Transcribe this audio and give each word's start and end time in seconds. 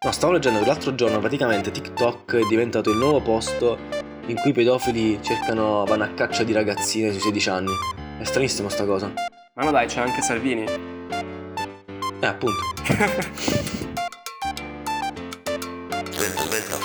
No, 0.00 0.12
stavo 0.12 0.32
leggendo 0.32 0.60
che 0.60 0.66
l'altro 0.66 0.94
giorno 0.94 1.18
praticamente 1.18 1.72
TikTok 1.72 2.36
è 2.36 2.46
diventato 2.48 2.88
il 2.90 2.98
nuovo 2.98 3.20
posto 3.20 3.76
in 4.26 4.36
cui 4.36 4.50
i 4.50 4.52
pedofili 4.52 5.20
cercano, 5.20 5.84
vanno 5.86 6.04
a 6.04 6.08
caccia 6.14 6.44
di 6.44 6.52
ragazzine 6.52 7.10
sui 7.10 7.18
16 7.18 7.50
anni. 7.50 7.72
È 8.20 8.22
stranissimo 8.22 8.68
sta 8.68 8.84
cosa. 8.84 9.12
Ma 9.54 9.64
no 9.64 9.72
dai, 9.72 9.88
c'è 9.88 10.00
anche 10.00 10.22
Salvini. 10.22 10.62
Eh, 12.20 12.26
appunto. 12.26 12.62
Svelto, 16.12 16.42
svelto. 16.42 16.76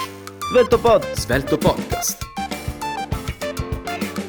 Svelto 0.49 0.79
pod. 0.79 1.11
Svelto 1.13 1.57
Podcast. 1.59 2.27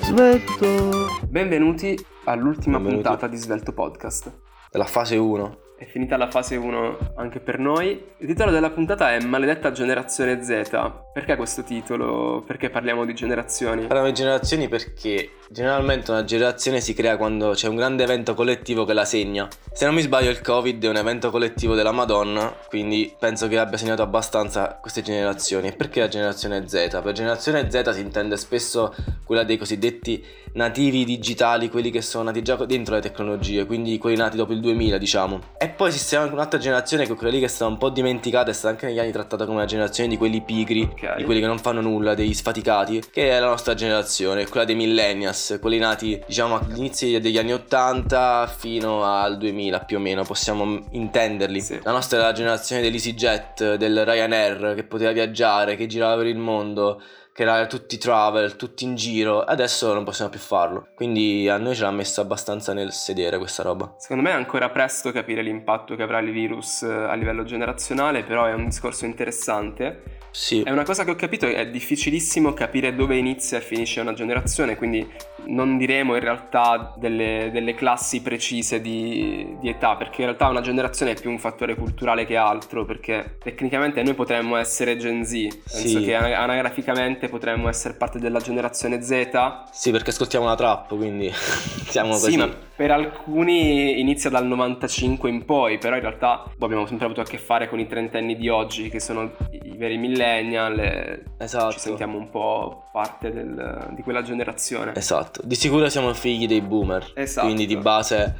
Svelto. 0.03 1.21
Benvenuti 1.27 1.99
all'ultima 2.25 2.77
Benvenuti. 2.77 3.03
puntata 3.03 3.29
di 3.29 3.37
Svelto 3.39 3.73
Podcast. 3.73 4.31
Della 4.71 4.85
fase 4.85 5.17
1. 5.17 5.59
È 5.77 5.85
finita 5.87 6.17
la 6.17 6.31
fase 6.31 6.57
1 6.57 7.15
anche 7.17 7.41
per 7.41 7.59
noi. 7.59 8.13
Il 8.19 8.27
titolo 8.29 8.53
della 8.53 8.71
puntata 8.71 9.13
è 9.13 9.21
Maledetta 9.21 9.73
generazione 9.73 10.43
Z. 10.43 11.04
Perché 11.15 11.37
questo 11.37 11.63
titolo? 11.63 12.43
Perché 12.45 12.71
parliamo 12.71 13.05
di 13.05 13.15
generazioni? 13.15 13.83
Parliamo 13.83 14.09
di 14.09 14.15
generazioni 14.15 14.67
perché 14.67 15.31
generalmente 15.49 16.11
una 16.11 16.25
generazione 16.25 16.81
si 16.81 16.93
crea 16.93 17.17
quando 17.17 17.51
c'è 17.51 17.69
un 17.69 17.77
grande 17.77 18.03
evento 18.03 18.35
collettivo 18.35 18.85
che 18.85 18.95
la 18.95 19.05
segna. 19.05 19.47
Se 19.73 19.85
non 19.85 19.95
mi 19.95 20.01
sbaglio 20.01 20.31
il 20.31 20.41
Covid 20.41 20.85
è 20.85 20.89
un 20.89 20.97
evento 20.97 21.31
collettivo 21.31 21.77
della 21.77 21.93
Madonna, 21.93 22.53
quindi 22.67 23.15
penso 23.17 23.47
che 23.47 23.59
abbia 23.59 23.79
segnato 23.79 24.03
abbastanza 24.03 24.77
queste 24.81 25.03
generazioni. 25.03 25.73
Perché 25.73 26.01
la 26.01 26.09
generazione 26.09 26.67
Z? 26.67 27.01
Per 27.01 27.13
generazione 27.13 27.71
Z 27.71 27.91
si 27.91 28.01
intende 28.01 28.37
spesso 28.37 28.93
quella 29.25 29.45
dei 29.45 29.57
cosiddetti 29.57 30.43
nativi 30.55 31.05
digitali, 31.05 31.69
quelli 31.69 31.91
che 31.91 32.03
sono 32.03 32.25
nati 32.25 32.43
già 32.43 32.57
dentro 32.65 32.95
le 32.95 33.01
tecnologie, 33.01 33.67
quindi 33.67 33.99
quelli 33.99 34.17
nati 34.17 34.37
dopo 34.37 34.53
il 34.53 34.61
2000 34.61 34.99
diciamo. 34.99 35.41
E 35.59 35.69
poi 35.69 35.89
esiste 35.89 36.17
anche 36.17 36.35
un'altra 36.35 36.59
generazione 36.59 37.07
che 37.07 37.13
è 37.13 37.17
quella 37.17 37.33
lì 37.33 37.39
che 37.39 37.47
è 37.47 37.49
stata 37.49 37.71
un 37.71 37.79
po' 37.79 37.91
dimenticata 37.91 38.49
e 38.49 38.51
è 38.51 38.55
stata 38.55 38.75
anche 38.75 38.87
negli 38.87 38.99
anni 38.99 39.13
trattata 39.13 39.45
come 39.45 39.59
una 39.59 39.67
generazione 39.67 40.09
di 40.09 40.17
quelli 40.17 40.43
pigri, 40.43 40.93
Ok. 41.07 41.17
di 41.17 41.25
quelli 41.25 41.41
che 41.41 41.47
non 41.47 41.59
fanno 41.59 41.81
nulla, 41.81 42.15
degli 42.15 42.35
sfaticati, 42.35 43.03
che 43.11 43.31
è 43.31 43.39
la 43.39 43.49
nostra 43.49 43.75
generazione, 43.75 44.47
quella 44.47 44.65
dei 44.65 44.75
millennials, 44.75 45.59
quelli 45.61 45.79
nati 45.79 46.23
diciamo 46.27 46.59
all'inizio 46.59 47.21
degli 47.21 47.39
anni 47.39 47.53
80 47.53 48.53
fino 48.57 49.05
al 49.05 49.39
2000 49.39 49.81
più 49.81 49.97
o 49.97 50.01
meno, 50.01 50.25
possiamo 50.25 50.85
intenderli. 50.91 51.61
Sì. 51.61 51.81
La 51.83 51.93
nostra 51.93 52.19
è 52.19 52.23
la 52.23 52.33
generazione 52.33 52.83
dell'EasyJet, 52.83 53.75
del 53.77 54.05
Ryanair 54.05 54.75
che 54.75 54.85
poteva 54.85 55.13
viaggiare, 55.13 55.77
che 55.77 55.87
girava 55.87 56.17
per 56.17 56.27
il 56.27 56.39
mondo, 56.39 57.01
che 57.35 57.43
era 57.43 57.67
tutti 57.67 57.99
travel, 57.99 58.55
tutti 58.55 58.85
in 58.85 58.95
giro, 58.95 59.43
adesso 59.43 59.93
non 59.93 60.05
possiamo 60.05 60.31
più 60.31 60.39
farlo. 60.39 60.87
Quindi 60.95 61.49
a 61.49 61.57
noi 61.57 61.75
ce 61.75 61.83
l'ha 61.83 61.91
messo 61.91 62.21
abbastanza 62.21 62.73
nel 62.73 62.93
sedere 62.93 63.39
questa 63.39 63.65
roba. 63.65 63.93
Secondo 63.99 64.23
me 64.23 64.31
è 64.31 64.35
ancora 64.35 64.71
presto 64.71 65.11
capire 65.11 65.43
l'impatto 65.43 65.97
che 65.97 66.05
avrà 66.05 66.21
il 66.21 66.31
virus 66.31 66.83
eh, 66.83 66.93
a 66.93 67.15
livello 67.15 67.43
generazionale, 67.43 68.23
però 68.23 68.45
è 68.45 68.53
un 68.53 68.67
discorso 68.67 69.05
interessante. 69.05 70.21
Sì. 70.31 70.63
È 70.63 70.71
una 70.71 70.85
cosa 70.85 71.03
che 71.03 71.11
ho 71.11 71.17
capito, 71.17 71.47
è 71.47 71.67
difficilissimo 71.69 72.53
capire 72.55 72.95
dove 72.95 73.17
inizia 73.17 73.59
e 73.59 73.63
finisce 73.63 74.01
una 74.01 74.13
generazione, 74.13 74.77
quindi 74.77 75.05
non 75.47 75.77
diremo 75.79 76.15
in 76.15 76.21
realtà 76.21 76.95
delle, 76.97 77.51
delle 77.53 77.75
classi 77.75 78.23
precise 78.23 78.81
di, 78.81 79.57
di 79.61 79.69
età, 79.69 79.97
perché 79.97 80.21
in 80.23 80.27
realtà 80.29 80.49
una 80.49 80.61
generazione 80.61 81.13
è 81.13 81.21
più 81.21 81.31
un 81.31 81.39
fattore 81.39 81.75
culturale 81.75 82.25
che 82.27 82.37
altro, 82.37 82.85
perché 82.85 83.37
tecnicamente 83.43 84.03
noi 84.03 84.15
potremmo 84.15 84.57
essere 84.57 84.97
Gen 84.97 85.25
Z, 85.25 85.33
penso 85.71 85.99
Sì. 85.99 86.01
che 86.03 86.15
ana- 86.15 86.39
anagraficamente 86.39 87.29
potremmo 87.29 87.69
essere 87.69 87.95
parte 87.95 88.19
della 88.19 88.41
generazione 88.41 89.03
Z, 89.03 89.29
Sì, 89.71 89.91
perché 89.91 90.11
ascoltiamo 90.11 90.47
la 90.47 90.55
trap, 90.55 90.95
quindi 90.97 91.31
siamo 91.89 92.11
così. 92.11 92.33
sì, 92.33 92.37
ma 92.37 92.49
per 92.77 92.91
alcuni 92.91 94.01
inizia 94.01 94.31
dal 94.31 94.47
95 94.47 95.29
in 95.31 95.45
poi, 95.45 95.79
però 95.79 95.95
in 95.95 96.03
realtà 96.03 96.45
boh, 96.57 96.65
abbiamo 96.65 96.87
sempre 96.87 97.07
avuto 97.07 97.21
a 97.21 97.25
che 97.25 97.39
fare 97.39 97.69
con 97.69 97.79
i 97.79 97.87
trentenni 97.87 98.37
di 98.37 98.49
oggi, 98.49 98.89
che 98.89 99.01
sono 99.01 99.31
i 99.51 99.77
veri 99.77 99.97
millennial, 99.97 101.23
Esatto. 101.39 101.73
ci 101.73 101.79
sentiamo 101.79 102.19
un 102.19 102.31
po' 102.31 102.84
parte 102.95 103.33
del- 103.33 103.89
di 103.91 104.03
quella 104.03 104.23
generazione. 104.23 104.93
Esatto, 104.95 105.41
di 105.43 105.57
sicuro 105.57 105.89
siamo 105.89 106.15
figli 106.15 106.47
dei 106.47 106.61
boomer. 106.61 107.11
Esatto. 107.17 107.45
Quindi 107.45 107.67
di 107.67 107.77
base 107.77 108.35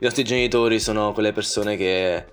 i 0.00 0.04
nostri 0.04 0.24
genitori 0.24 0.80
sono 0.80 1.12
quelle 1.12 1.30
persone 1.32 1.76
che 1.76 2.24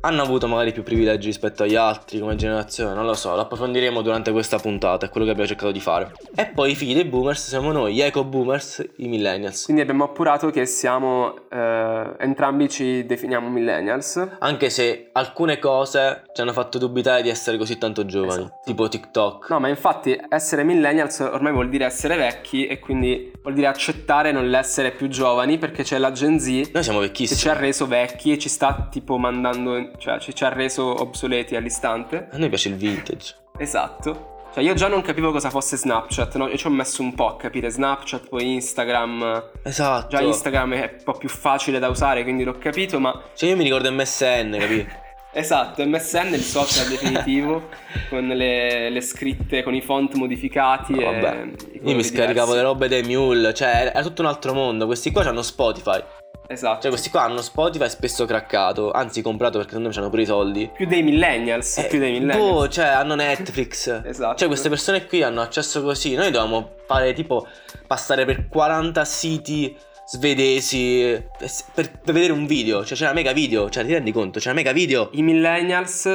hanno 0.00 0.22
avuto 0.22 0.46
magari 0.46 0.72
più 0.72 0.82
privilegi 0.82 1.26
rispetto 1.26 1.62
agli 1.64 1.74
altri 1.74 2.18
come 2.20 2.36
generazione, 2.36 2.94
non 2.94 3.04
lo 3.04 3.14
so, 3.14 3.34
lo 3.34 3.40
approfondiremo 3.42 4.00
durante 4.02 4.30
questa 4.32 4.58
puntata, 4.58 5.06
è 5.06 5.08
quello 5.08 5.24
che 5.26 5.32
abbiamo 5.32 5.48
cercato 5.48 5.72
di 5.72 5.80
fare. 5.80 6.12
E 6.34 6.46
poi 6.46 6.72
i 6.72 6.74
figli 6.74 6.94
dei 6.94 7.04
boomers 7.04 7.48
siamo 7.48 7.72
noi, 7.72 7.94
gli 7.94 8.00
eco 8.00 8.24
boomers, 8.24 8.84
i 8.98 9.08
millennials. 9.08 9.64
Quindi 9.64 9.82
abbiamo 9.82 10.04
appurato 10.04 10.50
che 10.50 10.66
siamo, 10.66 11.34
eh, 11.50 12.14
entrambi 12.18 12.68
ci 12.68 13.04
definiamo 13.06 13.48
millennials. 13.48 14.26
Anche 14.38 14.70
se 14.70 15.08
alcune 15.12 15.58
cose 15.58 16.22
ci 16.32 16.40
hanno 16.40 16.52
fatto 16.52 16.78
dubitare 16.78 17.22
di 17.22 17.28
essere 17.28 17.56
così 17.58 17.76
tanto 17.78 18.04
giovani, 18.06 18.42
Esatto. 18.42 18.60
tipo 18.64 18.88
TikTok. 18.88 19.50
No, 19.50 19.58
ma 19.60 19.68
infatti 19.68 20.18
essere 20.28 20.62
millennials 20.64 21.18
ormai 21.20 21.52
vuol 21.52 21.68
dire 21.68 21.84
essere 21.84 22.16
vecchi 22.16 22.66
e 22.66 22.78
quindi 22.78 23.32
vuol 23.42 23.54
dire 23.54 23.66
accettare 23.66 24.30
non 24.32 24.48
l'essere 24.48 24.92
più 24.92 25.08
giovani 25.08 25.58
perché 25.58 25.82
c'è 25.82 25.98
la 25.98 26.12
Gen 26.12 26.38
Z 26.38 26.70
Noi 26.72 26.82
siamo 26.82 27.00
che 27.00 27.06
vecchissimi. 27.06 27.40
ci 27.40 27.48
ha 27.48 27.54
reso 27.54 27.86
vecchi 27.86 28.32
e 28.32 28.38
ci 28.38 28.48
sta 28.48 28.86
tipo 28.90 29.16
mandando, 29.18 29.87
cioè 29.98 30.18
ci, 30.18 30.34
ci 30.34 30.44
ha 30.44 30.48
reso 30.48 31.00
obsoleti 31.00 31.56
all'istante. 31.56 32.28
A 32.30 32.36
noi 32.38 32.48
piace 32.48 32.68
il 32.68 32.76
vintage. 32.76 33.34
Esatto. 33.58 34.36
Cioè 34.52 34.62
io 34.64 34.74
già 34.74 34.88
non 34.88 35.02
capivo 35.02 35.30
cosa 35.30 35.50
fosse 35.50 35.76
Snapchat, 35.76 36.36
no? 36.36 36.48
Io 36.48 36.56
ci 36.56 36.66
ho 36.66 36.70
messo 36.70 37.02
un 37.02 37.14
po' 37.14 37.28
a 37.28 37.36
capire 37.36 37.68
Snapchat, 37.70 38.28
poi 38.28 38.54
Instagram. 38.54 39.50
Esatto. 39.62 40.08
Già 40.08 40.22
Instagram 40.22 40.74
è 40.74 40.94
un 40.98 41.04
po' 41.04 41.12
più 41.12 41.28
facile 41.28 41.78
da 41.78 41.88
usare, 41.88 42.22
quindi 42.22 42.44
l'ho 42.44 42.56
capito, 42.56 42.98
ma 42.98 43.20
Cioè 43.34 43.50
io 43.50 43.56
mi 43.56 43.64
ricordo 43.64 43.92
MSN, 43.92 44.56
capito? 44.58 45.06
esatto, 45.32 45.84
MSN 45.84 46.32
è 46.32 46.36
il 46.36 46.40
social 46.42 46.88
definitivo 46.88 47.68
con 48.08 48.26
le, 48.26 48.88
le 48.88 49.00
scritte, 49.02 49.62
con 49.62 49.74
i 49.74 49.82
font 49.82 50.14
modificati 50.14 50.94
No, 50.94 51.04
vabbè. 51.04 51.48
Io 51.82 51.94
mi 51.94 52.02
scaricavo 52.02 52.52
diversi. 52.52 52.54
le 52.54 52.62
robe 52.62 52.88
dei 52.88 53.02
Mule, 53.02 53.52
cioè 53.52 53.90
era 53.92 54.02
tutto 54.02 54.22
un 54.22 54.28
altro 54.28 54.54
mondo. 54.54 54.86
Questi 54.86 55.10
qua 55.12 55.26
hanno 55.26 55.42
Spotify. 55.42 56.02
Esatto. 56.50 56.80
Cioè 56.80 56.90
questi 56.90 57.10
qua 57.10 57.22
hanno 57.22 57.42
Spotify 57.42 57.88
spesso 57.90 58.24
craccato, 58.24 58.90
anzi 58.90 59.20
comprato 59.22 59.58
perché 59.58 59.72
secondo 59.74 59.90
me 59.90 59.94
hanno 60.00 60.08
pure 60.10 60.22
i 60.22 60.26
soldi. 60.26 60.70
Più 60.74 60.86
dei 60.86 61.02
millennials, 61.02 61.78
Eh, 61.78 61.86
più 61.88 61.98
dei 61.98 62.12
millennials. 62.12 62.50
boh, 62.50 62.68
cioè 62.68 62.86
hanno 62.86 63.14
Netflix. 63.14 64.00
Esatto. 64.06 64.36
Cioè 64.38 64.48
queste 64.48 64.68
persone 64.68 65.06
qui 65.06 65.22
hanno 65.22 65.42
accesso 65.42 65.82
così. 65.82 66.14
Noi 66.14 66.30
dovevamo 66.30 66.76
fare 66.86 67.12
tipo 67.12 67.46
passare 67.86 68.24
per 68.24 68.48
40 68.48 69.04
siti 69.04 69.76
svedesi 70.06 71.02
eh, 71.02 71.28
per, 71.74 71.90
per 72.02 72.12
vedere 72.14 72.32
un 72.32 72.46
video. 72.46 72.84
Cioè 72.84 72.96
c'era 72.96 73.12
mega 73.12 73.32
video, 73.32 73.68
cioè 73.68 73.84
ti 73.84 73.92
rendi 73.92 74.10
conto? 74.12 74.38
C'era 74.38 74.54
mega 74.54 74.72
video. 74.72 75.10
I 75.12 75.22
millennials, 75.22 76.06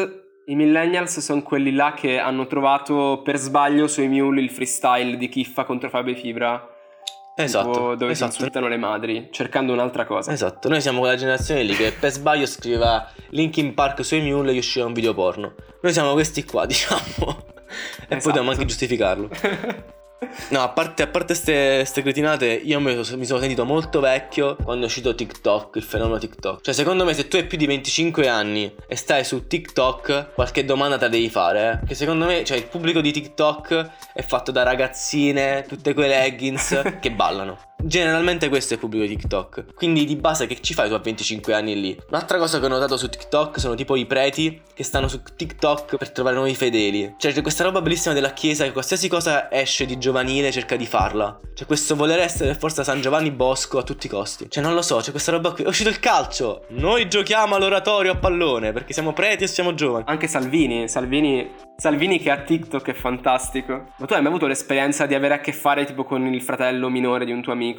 i 0.47 0.55
millennials 0.55 1.19
sono 1.19 1.43
quelli 1.43 1.73
là 1.73 1.93
che 1.95 2.17
hanno 2.17 2.47
trovato 2.47 3.21
per 3.23 3.37
sbaglio 3.37 3.87
sui 3.87 4.07
mule 4.07 4.41
il 4.41 4.49
freestyle 4.49 5.15
di 5.15 5.29
Kiffa 5.29 5.63
contro 5.63 5.89
Fabio 5.89 6.15
Fibra. 6.15 6.67
Esatto. 7.35 7.95
dove 7.95 8.13
si 8.13 8.23
esatto. 8.23 8.33
insultano 8.35 8.67
le 8.67 8.77
madri, 8.77 9.29
cercando 9.31 9.73
un'altra 9.73 10.05
cosa. 10.05 10.31
Esatto, 10.31 10.69
noi 10.69 10.81
siamo 10.81 10.99
quella 10.99 11.15
generazione 11.15 11.63
lì 11.63 11.73
che 11.75 11.91
per 11.91 12.11
sbaglio 12.11 12.45
scriveva 12.45 13.09
Linkin 13.29 13.73
Park 13.73 14.05
sui 14.05 14.21
Mule 14.21 14.51
e 14.51 14.53
gli 14.53 14.59
usciva 14.59 14.85
un 14.85 14.93
video 14.93 15.13
porno. 15.13 15.55
Noi 15.81 15.93
siamo 15.93 16.13
questi 16.13 16.43
qua, 16.43 16.65
diciamo. 16.67 17.01
E 18.07 18.15
Esatto. 18.15 18.21
potevamo 18.21 18.51
anche 18.51 18.65
giustificarlo. 18.65 19.29
No, 20.49 20.61
a 20.61 20.69
parte, 20.69 21.03
a 21.03 21.07
parte 21.07 21.33
ste, 21.33 21.83
ste 21.85 22.01
cretinate, 22.01 22.45
io 22.47 22.79
mi, 22.79 22.95
mi 22.95 23.25
sono 23.25 23.39
sentito 23.39 23.65
molto 23.65 23.99
vecchio 23.99 24.55
quando 24.63 24.83
è 24.83 24.87
uscito 24.87 25.15
TikTok, 25.15 25.75
il 25.75 25.83
fenomeno 25.83 26.17
TikTok. 26.17 26.61
Cioè, 26.61 26.73
secondo 26.73 27.05
me, 27.05 27.13
se 27.13 27.27
tu 27.27 27.35
hai 27.37 27.45
più 27.45 27.57
di 27.57 27.65
25 27.65 28.27
anni 28.27 28.73
e 28.87 28.95
stai 28.95 29.23
su 29.23 29.47
TikTok, 29.47 30.33
qualche 30.33 30.65
domanda 30.65 30.97
te 30.97 31.05
la 31.05 31.09
devi 31.11 31.29
fare. 31.29 31.81
eh. 31.83 31.87
Che 31.87 31.95
secondo 31.95 32.25
me, 32.25 32.43
cioè, 32.43 32.57
il 32.57 32.65
pubblico 32.65 33.01
di 33.01 33.11
TikTok 33.11 33.89
è 34.13 34.21
fatto 34.21 34.51
da 34.51 34.63
ragazzine, 34.63 35.65
tutte 35.67 35.93
quei 35.93 36.07
leggings 36.07 36.97
che 36.99 37.11
ballano. 37.11 37.57
Generalmente 37.85 38.47
questo 38.47 38.71
è 38.71 38.75
il 38.75 38.79
pubblico 38.79 39.05
di 39.05 39.17
TikTok. 39.17 39.73
Quindi 39.73 40.05
di 40.05 40.15
base 40.15 40.47
che 40.47 40.61
ci 40.61 40.73
fai 40.73 40.87
tu 40.87 40.93
a 40.93 40.99
25 40.99 41.53
anni 41.53 41.79
lì? 41.79 41.99
Un'altra 42.07 42.37
cosa 42.37 42.57
che 42.57 42.65
ho 42.65 42.69
notato 42.69 42.95
su 42.95 43.09
TikTok 43.09 43.59
sono 43.59 43.75
tipo 43.75 43.97
i 43.97 44.05
preti 44.05 44.61
che 44.73 44.83
stanno 44.85 45.09
su 45.09 45.21
TikTok 45.35 45.97
per 45.97 46.11
trovare 46.11 46.35
nuovi 46.37 46.55
fedeli. 46.55 47.15
Cioè 47.17 47.33
c'è 47.33 47.41
questa 47.41 47.65
roba 47.65 47.81
bellissima 47.81 48.13
della 48.13 48.31
chiesa 48.31 48.63
che 48.63 48.71
qualsiasi 48.71 49.09
cosa 49.09 49.51
esce 49.51 49.85
di 49.85 49.97
giovanile 49.97 50.51
cerca 50.51 50.77
di 50.77 50.85
farla. 50.85 51.37
C'è 51.53 51.65
questo 51.65 51.95
voler 51.95 52.19
essere 52.19 52.55
forza 52.55 52.85
San 52.85 53.01
Giovanni 53.01 53.31
Bosco 53.31 53.79
a 53.79 53.83
tutti 53.83 54.07
i 54.07 54.09
costi. 54.09 54.49
Cioè 54.49 54.63
non 54.63 54.73
lo 54.73 54.81
so, 54.81 54.97
c'è 54.97 55.11
questa 55.11 55.31
roba 55.31 55.51
qui. 55.51 55.65
È 55.65 55.67
uscito 55.67 55.89
il 55.89 55.99
calcio. 55.99 56.65
Noi 56.69 57.09
giochiamo 57.09 57.55
all'oratorio 57.55 58.13
a 58.13 58.15
pallone 58.15 58.71
perché 58.71 58.93
siamo 58.93 59.11
preti 59.11 59.43
e 59.43 59.47
siamo 59.47 59.73
giovani. 59.73 60.05
Anche 60.07 60.27
Salvini, 60.27 60.87
Salvini, 60.87 61.51
Salvini 61.75 62.17
che 62.19 62.31
ha 62.31 62.37
TikTok 62.37 62.87
è 62.87 62.93
fantastico. 62.93 63.87
Ma 63.97 64.05
tu 64.05 64.13
hai 64.13 64.21
mai 64.21 64.29
avuto 64.29 64.47
l'esperienza 64.47 65.05
di 65.05 65.15
avere 65.15 65.33
a 65.33 65.39
che 65.39 65.51
fare 65.51 65.83
tipo 65.83 66.05
con 66.05 66.25
il 66.25 66.41
fratello 66.41 66.89
minore 66.89 67.25
di 67.25 67.31
un 67.31 67.41
tuo 67.41 67.51
amico? 67.51 67.72